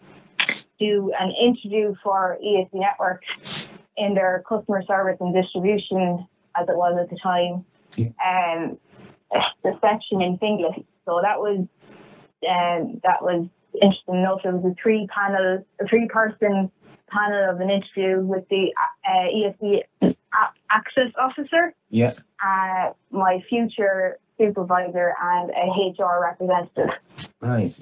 [0.80, 3.22] do an interview for ESB Network
[3.96, 7.64] in their customer service and distribution, as it was at the time,
[7.98, 8.78] um,
[9.62, 10.84] the section in Finglas.
[11.04, 11.66] So that was
[12.48, 13.46] um, that was
[13.80, 14.40] interesting enough.
[14.44, 16.70] It was a three panel, a three person
[17.10, 18.72] panel of an interview with the
[19.06, 20.17] uh, ESB a-
[20.70, 22.12] access officer Yeah.
[22.44, 26.90] uh, my future supervisor and a HR representative.
[27.40, 27.74] Right.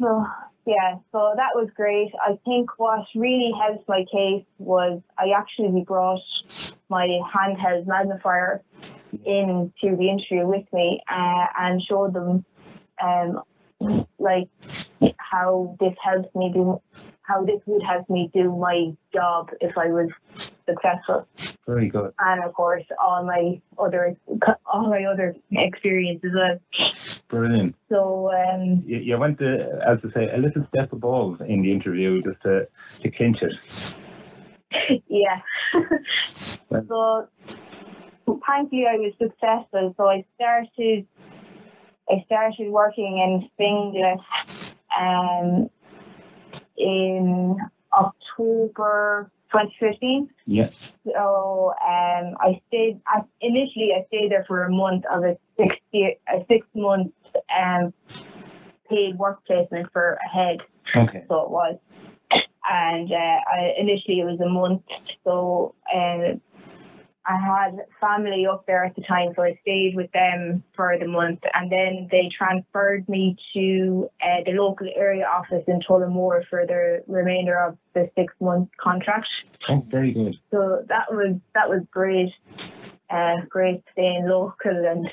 [0.00, 0.24] So
[0.64, 2.12] yeah, so that was great.
[2.20, 6.20] I think what really helped my case was I actually brought
[6.88, 8.62] my handheld magnifier
[9.24, 12.44] into the interview with me uh, and showed them
[13.02, 13.42] um,
[14.18, 14.48] like
[15.18, 16.80] how this helps me do
[17.22, 20.08] how this would help me do my job if I was
[20.68, 21.26] successful
[21.66, 22.12] Very good.
[22.18, 24.16] and of course all my other
[24.66, 26.88] all my other experiences as well.
[27.28, 27.74] Brilliant.
[27.88, 31.72] So um, You, you went, to, as I say, a little step above in the
[31.72, 32.66] interview just to,
[33.02, 35.02] to clinch it.
[35.08, 35.40] yeah.
[36.88, 37.28] so
[38.46, 39.94] thankfully I was successful.
[39.96, 41.06] So I started
[42.10, 44.20] I started working in Finglas
[45.00, 45.70] um
[46.76, 47.56] in
[47.92, 50.30] October 2015.
[50.46, 50.72] Yes.
[51.04, 53.00] So um, I stayed.
[53.06, 57.12] I, initially, I stayed there for a month of a six year, a six month
[57.56, 57.92] um,
[58.88, 60.58] paid work placement for Ahead.
[60.96, 61.24] Okay.
[61.28, 61.78] So it was,
[62.70, 64.82] and uh, I, initially it was a month.
[65.24, 66.38] So uh,
[67.26, 71.06] I had family up there at the time, so I stayed with them for the
[71.06, 76.66] month, and then they transferred me to uh, the local area office in Tullamore for
[76.66, 79.28] the remainder of the six month contract
[79.68, 80.34] Oh, very good.
[80.50, 82.32] so that was that was great.
[83.10, 85.06] Uh, great staying local and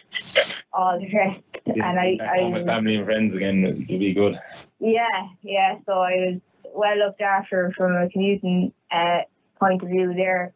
[0.71, 1.43] all the rest.
[1.65, 2.11] And I,
[2.49, 4.35] with I family and friends again would be good.
[4.79, 5.03] yeah,
[5.43, 5.75] yeah.
[5.85, 6.41] So I was
[6.73, 9.19] well looked after from a commuting uh,
[9.59, 10.53] point of view there.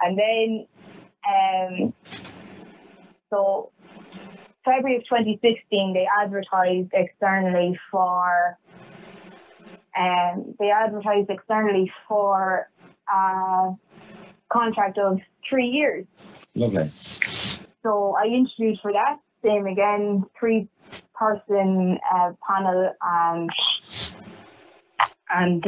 [0.00, 0.66] And then,
[1.30, 1.94] um,
[3.30, 3.70] so
[4.64, 8.58] February of 2016, they advertised externally for,
[9.98, 12.68] um, they advertised externally for
[13.08, 13.70] a
[14.52, 15.18] contract of
[15.48, 16.06] three years.
[16.54, 16.92] Lovely.
[17.82, 19.18] So I interviewed for that.
[19.42, 20.68] Same again, three
[21.14, 23.50] person uh, panel and
[25.32, 25.64] and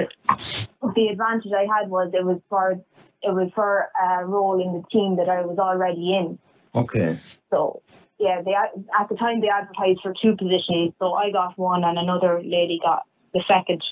[0.95, 2.81] the advantage I had was it was for
[3.23, 6.39] it was for a role in the team that I was already in.
[6.75, 7.21] Okay.
[7.51, 7.83] So
[8.19, 10.95] yeah, they at the time they advertised for two positions.
[10.99, 13.03] So I got one and another lady got
[13.35, 13.83] the second.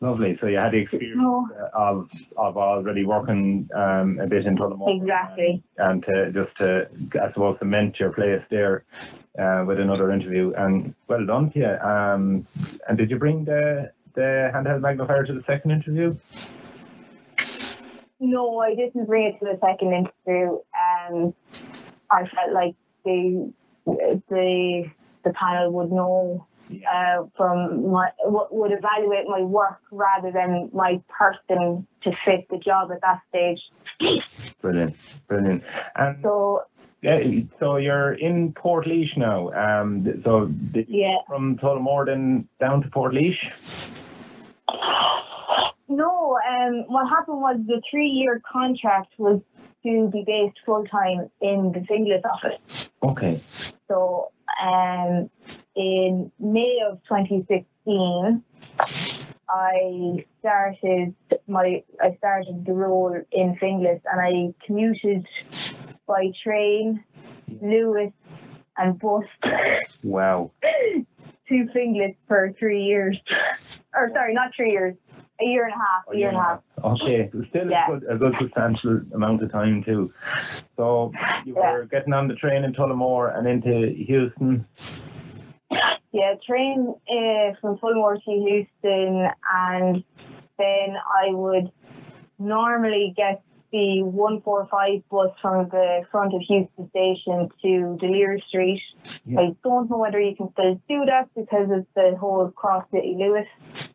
[0.00, 0.38] Lovely.
[0.40, 4.56] So you had the experience No, uh, of of already working um, a bit in
[4.56, 5.00] Tullamore.
[5.00, 5.62] exactly.
[5.78, 6.88] And to just to,
[7.20, 8.84] I suppose, cement your place there
[9.38, 10.52] uh, with another interview.
[10.56, 11.88] And well done to you.
[11.88, 12.46] Um,
[12.88, 16.16] and did you bring the the handheld magnifier to the second interview?
[18.24, 20.58] No, I didn't bring it to the second interview.
[20.74, 21.34] Um,
[22.10, 22.74] I felt like
[23.04, 23.52] the
[23.86, 24.84] the
[25.24, 31.86] the panel would know uh, from my would evaluate my work rather than my person
[32.02, 33.60] to fit the job at that stage.
[34.60, 34.96] Brilliant,
[35.28, 35.62] brilliant.
[35.96, 36.62] And So
[37.02, 37.20] yeah,
[37.60, 38.86] so you're in Port
[39.16, 39.52] now.
[39.52, 40.50] Um, so
[40.88, 43.12] yeah, from Tullamore then down to Port
[45.88, 46.38] no.
[46.48, 49.40] Um, what happened was the three-year contract was
[49.84, 52.60] to be based full time in the Finglas office.
[53.02, 53.42] Okay.
[53.88, 54.30] So
[54.62, 55.30] um,
[55.76, 58.42] in May of 2016,
[59.48, 61.14] I started
[61.46, 65.26] my I started the role in Finglas and I commuted
[66.06, 67.04] by train,
[67.62, 68.12] Luas
[68.76, 69.24] and bus
[70.02, 70.50] Wow.
[71.48, 73.18] to Finglas for three years.
[73.94, 74.96] Or sorry, not three years,
[75.40, 76.60] a year and a half, a year and a half.
[76.84, 77.86] Okay, still Yeah.
[77.88, 80.12] a, good, a good substantial amount of time too.
[80.76, 81.12] So
[81.44, 81.72] you Yeah.
[81.72, 84.64] were getting on the train in Tullamore and into Heuston.
[86.12, 90.04] Yeah, train uh, from Tullamore to Heuston, and
[90.58, 91.72] then I would
[92.38, 93.42] normally get
[93.72, 98.80] the 145 bus from the front of Heuston Station to D'Olier Street.
[99.26, 99.40] Yeah.
[99.40, 103.16] I don't know whether you can still do that because of the whole Cross City
[103.18, 103.46] Luas.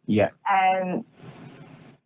[0.05, 0.31] Yeah.
[0.51, 1.05] Um,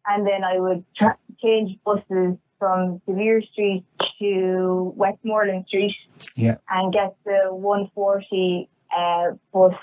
[0.07, 3.83] and then I would tra- change buses from D'Olier Street
[4.19, 5.95] to Westmoreland Street
[6.35, 6.55] Yeah.
[6.69, 9.73] and get the 140 uh, bus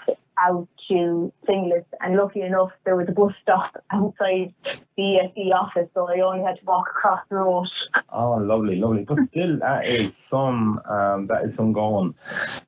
[0.43, 1.85] out to Finglas.
[2.01, 4.55] And lucky enough, there was a bus stop outside
[4.97, 7.67] the ESB office, so I only had to walk across the road.
[8.11, 9.05] Oh, lovely, lovely.
[9.07, 10.81] But still, that is some.
[10.89, 12.15] Um, that is some going.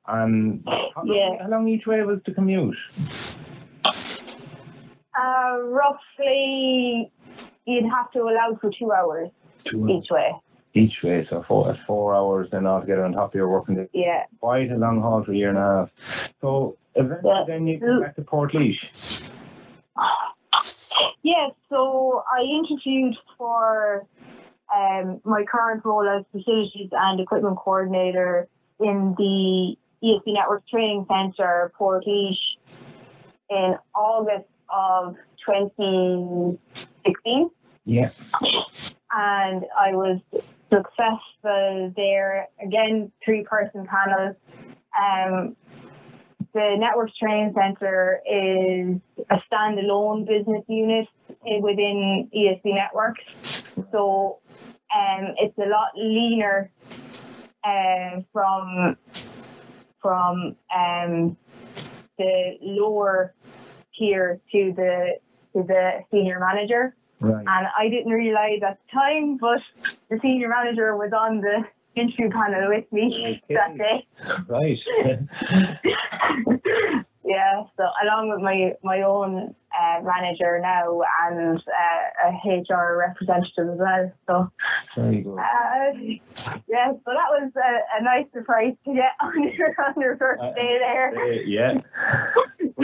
[0.07, 1.41] And how, Yeah.
[1.41, 2.75] how long each way was the commute?
[5.15, 7.11] Uh, roughly,
[7.65, 9.29] you'd have to allow for two hours
[9.69, 10.31] Two each way.
[10.73, 13.87] each way, so four that's four hours then altogether on top of your working day.
[13.93, 14.23] Yeah.
[14.39, 15.89] Quite a long haul for a year and a half.
[16.41, 17.43] So eventually, Yeah.
[17.47, 18.53] then you come back to Port
[21.23, 24.05] Yeah, so I interviewed for
[24.75, 28.47] um, my current role as facilities and equipment coordinator
[28.81, 35.15] in the ESB Network Training Centre, Port in August of
[37.05, 37.49] 2016.
[37.85, 38.09] Yeah.
[39.11, 40.19] and I was
[40.71, 42.47] successful there.
[42.61, 44.35] Again, three person panel.
[44.97, 45.55] Um,
[46.53, 48.97] the Networks Training Centre is
[49.29, 51.07] a standalone business unit
[51.61, 53.23] within ESB Networks.
[53.91, 54.39] So
[54.95, 56.71] um, it's a lot leaner
[57.65, 58.97] um, from
[60.01, 61.37] from um,
[62.17, 63.33] the lower
[63.97, 65.13] tier to the
[65.53, 66.95] to the senior manager.
[67.19, 67.45] Right.
[67.47, 69.59] And I didn't realise at the time, but
[70.09, 71.63] the senior manager was on the
[71.95, 73.53] interview panel with me Okay.
[73.55, 74.07] that day.
[74.49, 74.79] Right.
[77.23, 81.01] yeah, so along with my my own uh, manager now
[81.31, 84.11] and uh, a HR representative as well.
[84.27, 84.51] So
[85.01, 85.37] Very good.
[85.37, 85.93] uh,
[86.67, 90.41] yeah, so that was a, a nice surprise to get on your on your first
[90.41, 91.13] Uh, day there.
[91.15, 91.73] Uh, yeah.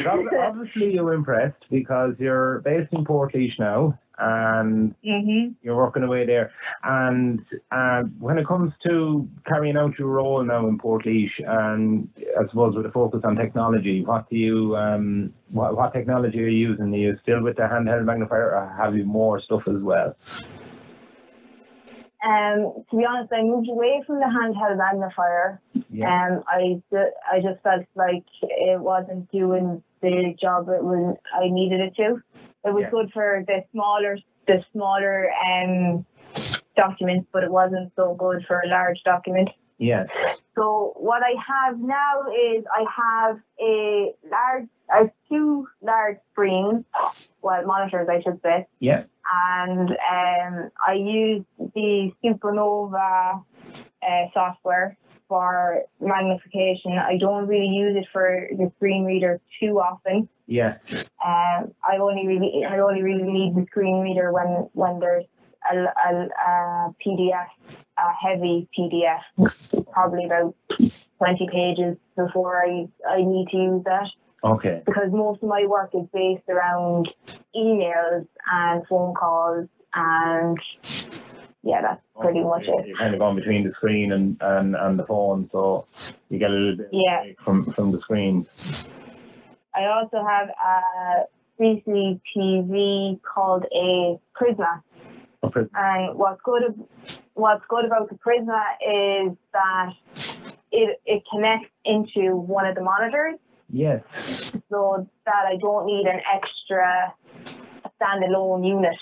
[0.40, 6.52] Obviously, you're impressed because you're based in Port now and hmm you're working away there.
[6.84, 12.08] And uh, when it comes to carrying out your role now in Port and
[12.40, 16.48] I suppose with a focus on technology, what do you, um, what, what technology are
[16.48, 16.94] you using?
[16.94, 20.16] Are you still with the handheld magnifier or have you more stuff as well?
[22.26, 26.36] Um, to be honest, I moved away from the handheld magnifier Yeah.
[26.36, 26.82] Um, I,
[27.32, 32.22] I just felt like it wasn't doing the job it was I needed it to.
[32.66, 32.90] It was Yeah.
[32.92, 34.18] good for the smaller
[34.48, 36.06] the smaller um
[36.76, 39.50] documents, but it wasn't so good for a large document.
[39.78, 40.08] Yes.
[40.56, 46.84] So what I have now is I have a large, have two large screens,
[47.42, 49.04] well monitors I should say, Yeah.
[49.34, 51.44] and um, I use
[51.76, 53.44] the Supernova
[54.02, 54.98] uh, software
[55.30, 56.98] for magnification.
[56.98, 60.28] I don't really use it for the screen reader too often.
[60.48, 60.78] Yeah.
[60.92, 65.26] Um, I only really I only really need the screen reader when when there's
[65.72, 67.48] a, a, a PDF,
[67.98, 69.22] a heavy PDF,
[69.94, 70.56] probably about
[71.20, 74.08] 20 pages before I, I need to use that
[74.44, 74.82] Okay.
[74.86, 77.10] because most of my work is based around
[77.56, 80.58] emails and phone calls and
[81.64, 82.88] yeah, that's oh, pretty much it.
[82.88, 85.86] You're kind of going between the screen and, and, and the phone, so
[86.30, 87.24] you get a little bit Yeah.
[87.44, 88.48] from from the screen.
[89.76, 91.26] I also have a
[91.60, 94.82] CCTV called a Prisma.
[95.44, 95.62] Okay.
[95.74, 96.64] And what's good,
[97.34, 98.62] what's good about the Prisma
[99.30, 99.92] is that
[100.72, 103.36] it, it connects into one of the monitors
[103.72, 104.02] Yes.
[104.70, 107.14] so that I don't need an extra
[108.02, 108.98] standalone unit.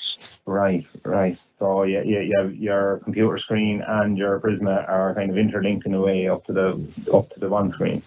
[0.46, 1.38] Right, right.
[1.60, 5.86] So yeah, yeah, you have your computer screen and your Prisma are kind of interlinked
[5.86, 8.04] in a way up to the up to the one screen.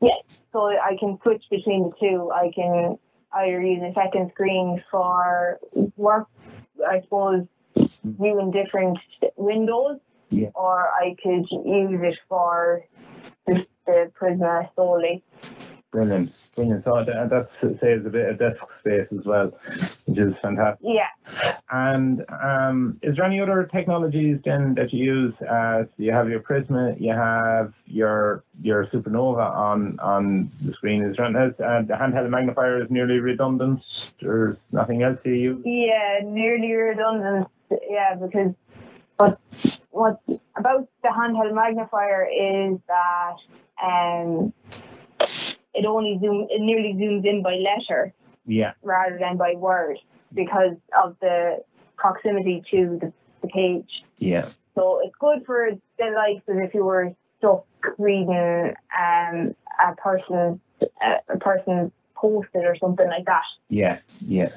[0.00, 0.18] Yes,
[0.52, 2.30] so I can switch between the two.
[2.34, 2.98] I can
[3.32, 5.60] either use a second screen for
[5.96, 6.26] work,
[6.88, 7.46] I suppose,
[8.04, 8.98] viewing different
[9.36, 9.98] windows,
[10.30, 10.48] Yeah.
[10.54, 12.82] or I could use it for
[13.46, 15.22] the, the Prisma solely.
[15.92, 16.84] Brilliant, brilliant.
[16.84, 17.48] So that, that
[17.80, 19.52] saves a bit of desk space as well,
[20.16, 20.80] which is fantastic.
[20.82, 21.56] Yeah.
[21.70, 25.34] And um, is there any other technologies then that you use?
[25.42, 31.02] Uh, so you have your Prisma, you have your your Supernova on on the screen.
[31.02, 31.54] Is there else?
[31.58, 33.80] Uh, the handheld magnifier is nearly redundant.
[34.20, 35.62] There's nothing else you use.
[35.64, 37.48] Yeah, nearly redundant.
[37.88, 38.54] Yeah, because
[39.18, 39.40] but
[39.90, 40.20] what
[40.56, 43.36] about the handheld magnifier is that
[43.82, 44.52] um,
[45.74, 48.12] it only zoom it nearly zooms in by letter
[48.46, 49.98] Yeah, rather than by word
[50.34, 51.58] because of the
[51.96, 53.12] proximity to the,
[53.42, 53.88] the page.
[54.18, 57.64] yeah, So it's good for the likes of if you were stuck
[57.98, 59.54] reading um,
[59.84, 60.60] a person
[61.02, 63.42] a, person posted or something like that.
[63.68, 64.48] yeah, yeah.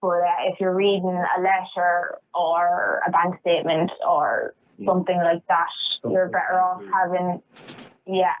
[0.00, 4.86] But uh, if you're reading a letter or a bank statement or Yeah.
[4.90, 5.68] something like that,
[6.04, 7.40] you're better off having,
[8.06, 8.34] yeah,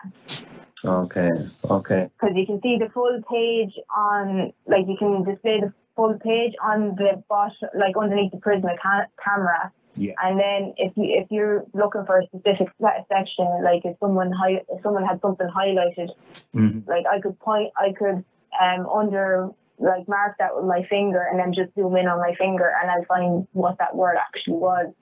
[0.84, 1.28] Okay,
[1.64, 2.10] okay.
[2.20, 6.52] because you can see the full page on, like you can display the full page
[6.62, 9.72] on the bottom, like underneath the Prisma ca- camera.
[9.94, 10.14] Yeah.
[10.22, 12.68] And then if you if you're looking for a specific
[13.08, 16.08] section, like if someone hi- if someone had something highlighted,
[16.52, 18.24] hmm like I could point, I could
[18.60, 22.34] um under like mark that with my finger and then just zoom in on my
[22.36, 24.92] finger and I'll find what that word actually was.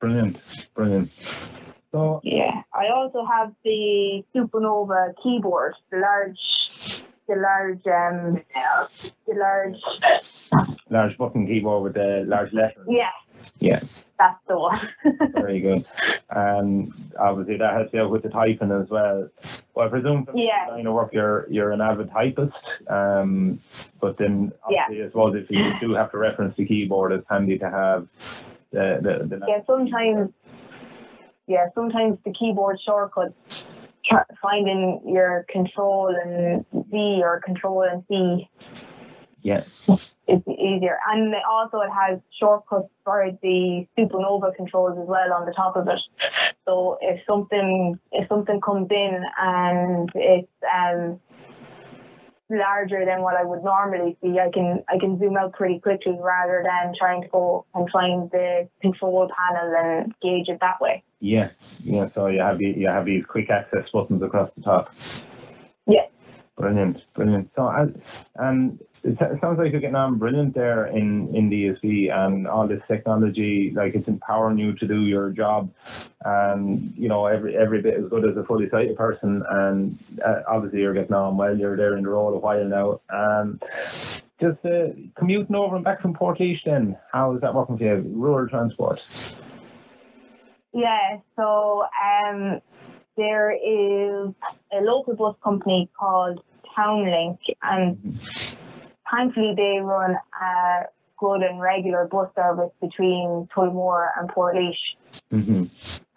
[0.00, 0.36] Brilliant,
[0.74, 1.10] brilliant.
[1.92, 2.62] So Yeah.
[2.72, 6.38] I also have the Supernova keyboard, the large,
[7.28, 8.40] the large, um,
[9.26, 9.76] the large.
[10.88, 12.86] large button keyboard with the large letters.
[12.88, 13.10] Yeah,
[13.58, 13.80] Yeah,
[14.18, 14.80] that's the one.
[15.32, 15.84] very good.
[16.30, 19.28] And obviously that helps you out with the typing as well.
[19.74, 20.66] Well, I presume from Yeah.
[20.66, 22.52] the line of work you're you're an avid typist.
[22.88, 23.60] Um,
[24.00, 24.82] but then Yeah.
[24.84, 28.06] obviously I suppose if you do have to reference the keyboard, it's handy to have
[28.72, 30.30] the the, the yeah, sometimes.
[31.50, 33.34] Yeah, sometimes the keyboard shortcuts,
[34.40, 38.48] finding your control and V or control and C
[39.42, 39.64] yeah
[40.28, 40.98] is easier.
[41.08, 45.88] And also it has shortcuts for the supernova controls as well on the top of
[45.88, 45.98] it.
[46.66, 51.18] So if something if something comes in and it's um
[52.50, 56.18] larger than what I would normally see, I can I can zoom out pretty quickly
[56.20, 61.02] rather than trying to go and find the control panel and gauge it that way.
[61.20, 61.50] yeah
[61.82, 62.08] yeah.
[62.14, 64.90] So you have the, you have these quick access buttons across the top.
[65.86, 66.06] Yeah.
[66.56, 67.50] Brilliant, brilliant.
[67.56, 67.68] So,
[68.36, 72.82] and it, sounds like you're getting on brilliant there in, in DSV and all this
[72.88, 75.70] technology, like it's empowering you to do your job.
[76.24, 79.42] And, you know, every every bit as good as a fully sighted person.
[79.50, 81.56] And uh, obviously you're getting on well.
[81.56, 83.00] You're there in the role a while now.
[83.12, 83.60] Um,
[84.40, 88.02] just uh, commuting over and back from Portlaoise then, how is that working for you?
[88.14, 88.98] Rural transport?
[90.72, 92.60] Yeah, so um,
[93.16, 94.32] there is
[94.72, 96.42] a local bus company called
[96.76, 98.18] Townlink, and
[99.10, 100.82] thankfully they run a
[101.18, 104.74] good and regular bus service between Tullamore and Portlaoise.
[105.32, 105.64] Mm-hmm.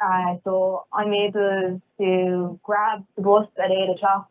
[0.04, 4.30] Uh, so I'm able to grab the bus at 8 o'clock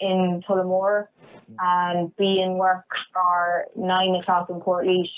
[0.00, 1.08] in Tullamore
[1.58, 5.08] and be in work for 9 o'clock in Portlaoise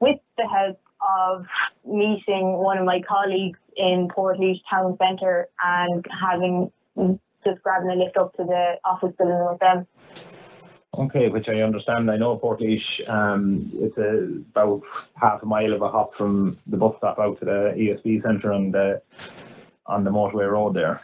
[0.00, 0.78] with the help
[1.18, 1.46] of
[1.84, 6.70] meeting one of my colleagues in Portlaoise town centre and having
[7.44, 9.86] just grabbing a lift up to the office building with them.
[10.98, 12.10] Okay, which I understand.
[12.10, 14.82] I know Portlaoise, um, it's a, about
[15.20, 18.52] half a mile of a hop from the bus stop out to the ESB centre
[18.52, 19.02] on the
[19.86, 21.00] on the motorway road there.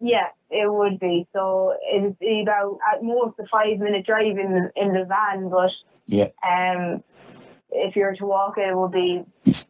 [0.00, 1.26] Yeah, it would be.
[1.32, 5.70] So it's about at most a five minute drive in in the van, but
[6.06, 6.28] Yeah.
[6.46, 7.02] um,
[7.70, 9.24] if you were to walk it, it would be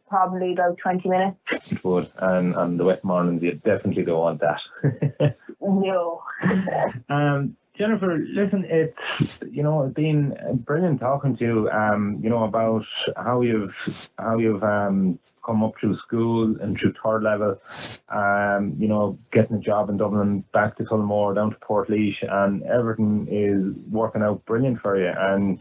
[0.09, 1.37] probably about twenty minutes.
[1.71, 5.35] It would, and on the wet mornings, you definitely don't want that.
[5.59, 6.21] No.
[7.09, 8.97] Um, Jennifer, listen, it's
[9.51, 10.35] you know been
[10.65, 11.69] brilliant talking to you.
[11.69, 12.83] Um, you know about
[13.15, 13.73] how you've
[14.17, 17.59] how you've um come up through school and through third level,
[18.13, 22.61] um, you know, getting a job in Dublin, back to Tullamore, down to Portlaoise, and
[22.63, 25.11] everything is working out brilliant for you.
[25.17, 25.57] And,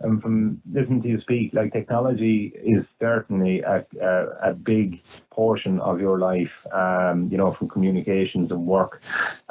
[0.00, 5.00] and from listening to you speak, like technology is certainly a, a, a big
[5.30, 9.00] portion of your life, um, you know, from communications and work,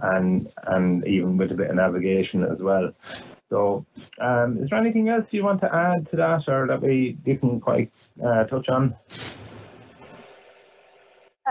[0.03, 2.91] and and even with a bit of navigation as well.
[3.49, 3.85] So,
[4.21, 7.61] um, is there anything else you want to add to that, or that we didn't
[7.61, 7.91] quite
[8.25, 8.95] uh, touch on?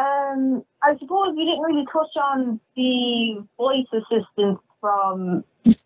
[0.01, 5.45] Um, I suppose we didn't really touch on the voice assistant from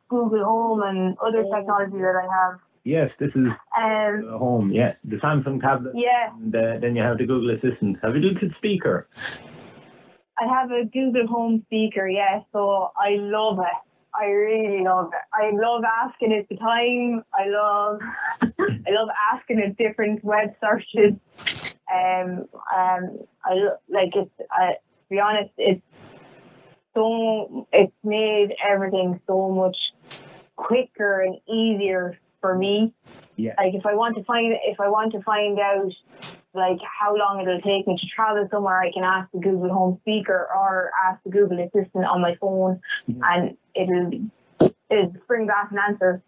[0.08, 2.60] Google Home and other technology that I have.
[2.84, 3.46] Yes, this is
[3.76, 4.70] Um, uh, home.
[4.70, 5.94] Yeah, the Samsung tablet.
[5.96, 7.96] yeah, And uh, then you have the Google Assistant.
[8.02, 9.08] Have you looked at speaker?
[10.38, 13.78] I have a Google Home speaker, yeah, so I love it.
[14.20, 15.24] I really love it.
[15.32, 17.24] I love asking it the time.
[17.34, 18.00] I love
[18.86, 21.14] I love asking it different web searches.
[21.92, 23.54] Um um I
[23.88, 25.82] like it's I to be honest, it's
[26.94, 29.76] so it's made everything so much
[30.56, 32.92] quicker and easier for me.
[33.36, 33.54] Yeah.
[33.58, 35.90] Like if I want to find if I want to find out
[36.54, 39.98] like how long it'll take me to travel somewhere, I can ask the Google Home
[40.02, 43.16] speaker or ask the Google Assistant on my phone, Yeah.
[43.24, 46.22] and it'll it'll bring back an answer.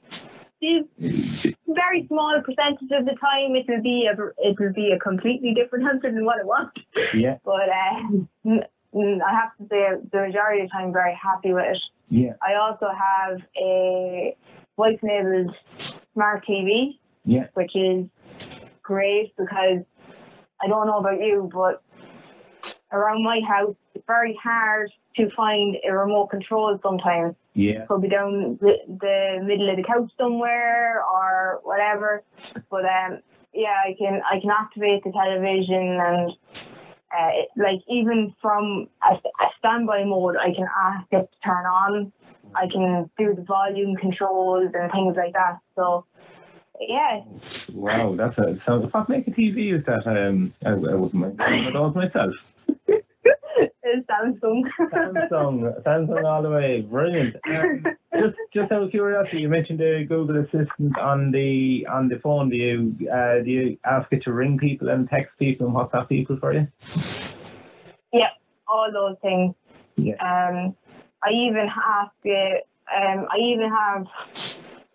[1.69, 5.55] Very small percentage of the time, it will be a it will be a completely
[5.55, 6.69] different answer than what it was.
[7.15, 8.61] Yeah, But uh,
[8.95, 11.79] I have to say, the majority of the time, I'm very happy with it.
[12.09, 14.37] yeah, I also have a
[14.77, 15.55] voice-enabled
[16.13, 18.07] smart TV yeah, which is
[18.83, 19.83] great because
[20.63, 21.83] I don't know about you, but
[22.97, 27.35] around my house, it's very hard to find a remote control sometimes.
[27.55, 32.23] yeah, Could be down the, the middle of the couch somewhere or whatever.
[32.71, 33.21] But um,
[33.53, 36.31] yeah, I can I can activate the television and
[37.13, 41.65] uh, it, like even from a, a standby mode, I can ask it to turn
[41.65, 42.13] on.
[42.55, 45.59] I can do the volume controls and things like that.
[45.75, 46.05] So
[46.81, 47.21] yeah,
[47.73, 48.89] Wow, that's a so.
[48.91, 50.07] What make a TV is that?
[50.07, 52.35] Um, I, I wouldn't mind doing those myself.
[54.11, 54.63] Samsung.
[54.93, 57.37] Samsung, Samsung all the way, brilliant.
[57.49, 57.85] Um,
[58.15, 62.51] just, just out of curiosity, you mentioned the Google Assistant on the on the phone.
[62.51, 66.09] Do you uh, do you ask it to ring people and text people and WhatsApp
[66.09, 66.67] people for you?
[68.13, 68.31] Yep,
[68.69, 69.55] all those things.
[69.97, 70.15] Yeah.
[70.21, 70.77] Um,
[71.23, 72.61] I even have the
[72.95, 74.07] um, I even have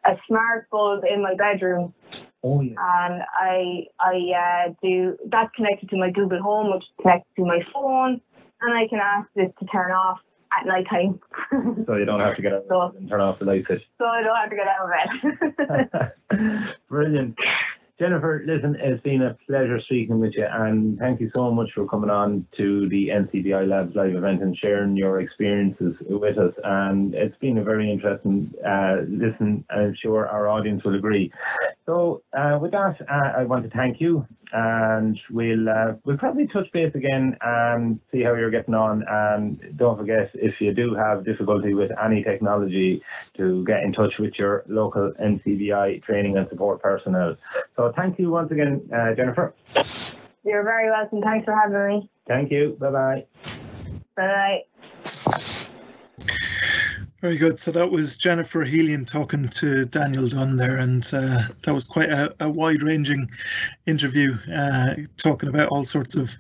[0.06, 1.94] a smart bulb in my bedroom,
[2.44, 2.74] Oh yeah.
[3.06, 7.46] and I I uh, do that's connected to my Google Home, which is connected to
[7.46, 8.20] my phone,
[8.62, 10.20] and I can ask it to turn off
[10.60, 11.20] at night time,
[11.86, 13.84] So you don't have to get out So- and turn off the light switch.
[13.98, 15.90] so I don't have to get out of
[16.30, 16.72] bed.
[16.90, 17.36] Brilliant.
[18.02, 21.88] Jennifer, listen, it's been a pleasure speaking with you, and thank you so much for
[21.88, 26.52] coming on to the NCBI Labs live event and sharing your experiences with us.
[26.64, 31.32] And it's been a very interesting uh, listen, I'm sure our audience will agree.
[31.92, 36.48] So, uh, with that, uh, I want to thank you, and we'll uh, we'll probably
[36.48, 39.04] touch base again and see how you're getting on.
[39.10, 43.02] And don't forget, if you do have difficulty with any technology,
[43.36, 47.36] to get in touch with your local NCBI training and support personnel.
[47.76, 49.54] So thank you once again, uh, Jennifer.
[50.46, 51.22] You're very welcome.
[51.22, 52.10] Thanks for having me.
[52.26, 52.78] Thank you.
[52.80, 53.26] Bye bye.
[54.16, 54.60] Bye.
[57.22, 57.60] Very good.
[57.60, 62.10] So that was Jennifer Helian talking to Daniel Dunn there, and uh, that was quite
[62.10, 63.30] a, a wide-ranging
[63.86, 66.36] interview, uh, talking about all sorts of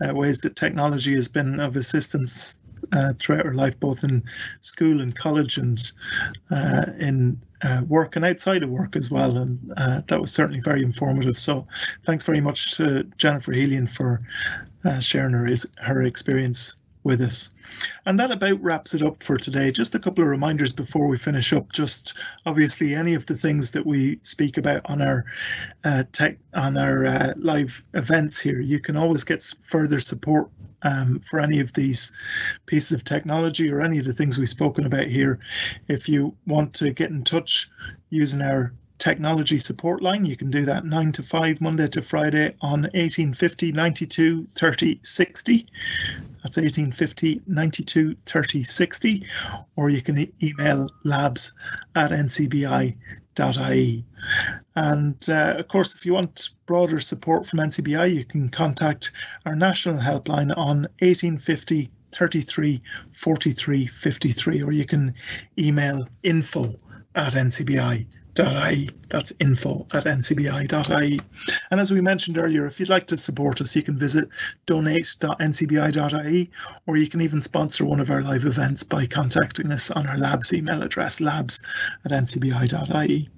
[0.00, 2.58] uh, ways that technology has been of assistance
[2.94, 4.22] uh, throughout her life, both in
[4.62, 5.92] school and college, and
[6.50, 9.36] uh, in uh, work and outside of work as well.
[9.36, 11.38] And that was certainly very informative.
[11.38, 11.66] So,
[12.06, 14.20] thanks very much to Jennifer Helian for
[15.00, 15.46] sharing her
[15.82, 17.54] her experience with us.
[18.06, 19.70] And that about wraps it up for today.
[19.70, 21.72] Just a couple of reminders before we finish up.
[21.72, 25.24] Just obviously, any of the things that we speak about on our
[25.84, 30.48] uh, tech on our uh, live events here, you can always get further support
[30.82, 32.12] um, for any of these
[32.66, 35.38] pieces of technology or any of the things we've spoken about here.
[35.88, 37.68] If you want to get in touch
[38.10, 40.24] using our technology support line.
[40.24, 45.66] You can do that 9 to 5, Monday to Friday on 1850 92 30 60.
[46.42, 49.26] That's 1850 92 30 60.
[49.76, 51.52] Or you can e- email labs
[51.94, 52.96] at ncbi.ie.
[54.76, 59.10] And uh, of course, if you want broader support from NCBI, you can contact
[59.44, 62.80] our national helpline on 1850 33
[63.12, 65.14] 43 53, or you can
[65.58, 66.74] email info
[67.16, 68.06] at ncbi.ie.
[68.34, 68.90] ncbi.ie.
[69.08, 71.20] That's info at ncbi.ie.
[71.70, 74.28] And as we mentioned earlier, if you'd like to support us, you can visit
[74.66, 76.50] donate.ncbi.ie
[76.86, 80.18] or you can even sponsor one of our live events by contacting us on our
[80.18, 81.64] labs email address, labs
[82.04, 83.28] at ncbi.ie.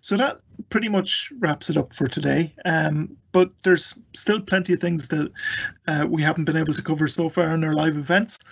[0.00, 0.40] So that
[0.70, 2.54] pretty much wraps it up for today.
[2.64, 5.30] Um, but there's still plenty of things that
[5.86, 8.44] uh, we haven't been able to cover so far in our live events.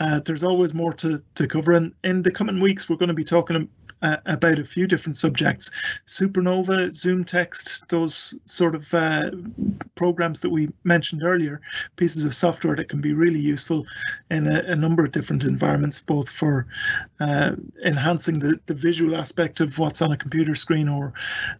[0.00, 1.72] Uh, there's always more to, to cover.
[1.72, 3.68] And in the coming weeks, we're going to be talking
[4.04, 5.70] uh, about a few different subjects.
[6.06, 9.30] Supernova ZoomText those sort of uh,
[9.94, 11.60] programs that we mentioned earlier
[11.96, 13.86] pieces of software that can be really useful
[14.30, 16.66] in a, a number of different environments both for
[17.20, 17.52] uh,
[17.84, 21.14] enhancing the, the visual aspect of what's on a computer screen or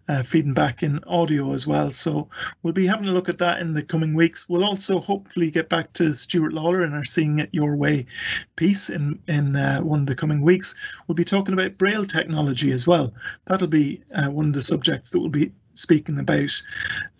[0.08, 1.90] uh, feeding back in audio as well.
[1.90, 2.28] So
[2.62, 4.48] we'll be having a look at that in the coming weeks.
[4.48, 8.04] We'll also hopefully get back to stuart lawler and our seeing it your way
[8.56, 10.74] piece in in uh, one of the coming weeks.
[11.06, 13.14] We'll be talking about braille technology technology as well.
[13.46, 16.50] That'll be uh, one of the subjects that we'll be speaking about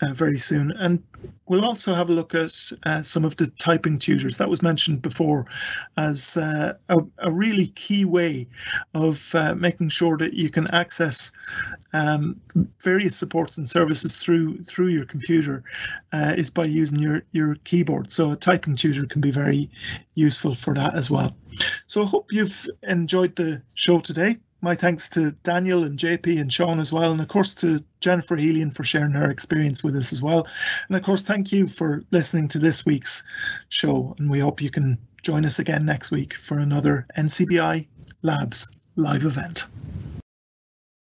[0.03, 0.73] uh, very soon.
[0.73, 1.03] And
[1.47, 2.53] we'll also have a look at
[2.85, 5.47] uh, some of the typing tutors that was mentioned before
[5.97, 8.47] as uh, a, a, really key way
[8.95, 11.33] of uh, making sure that you can access
[11.93, 12.41] um,
[12.81, 15.63] various supports and services through through your computer
[16.13, 18.11] uh, is by using your your keyboard.
[18.11, 19.71] So a typing tutor can be very
[20.15, 21.37] useful for that as well.
[21.87, 26.53] So I hope you've enjoyed the show today my thanks to Daniel and JP and
[26.53, 30.13] Sean as well, and of course to Jennifer Helian for sharing her experience with us
[30.13, 30.49] as well.
[30.89, 33.23] And of course, thank you for listening to this week's
[33.69, 37.87] show, and we hope you can join us again next week for another NCBI
[38.23, 39.67] Labs live event.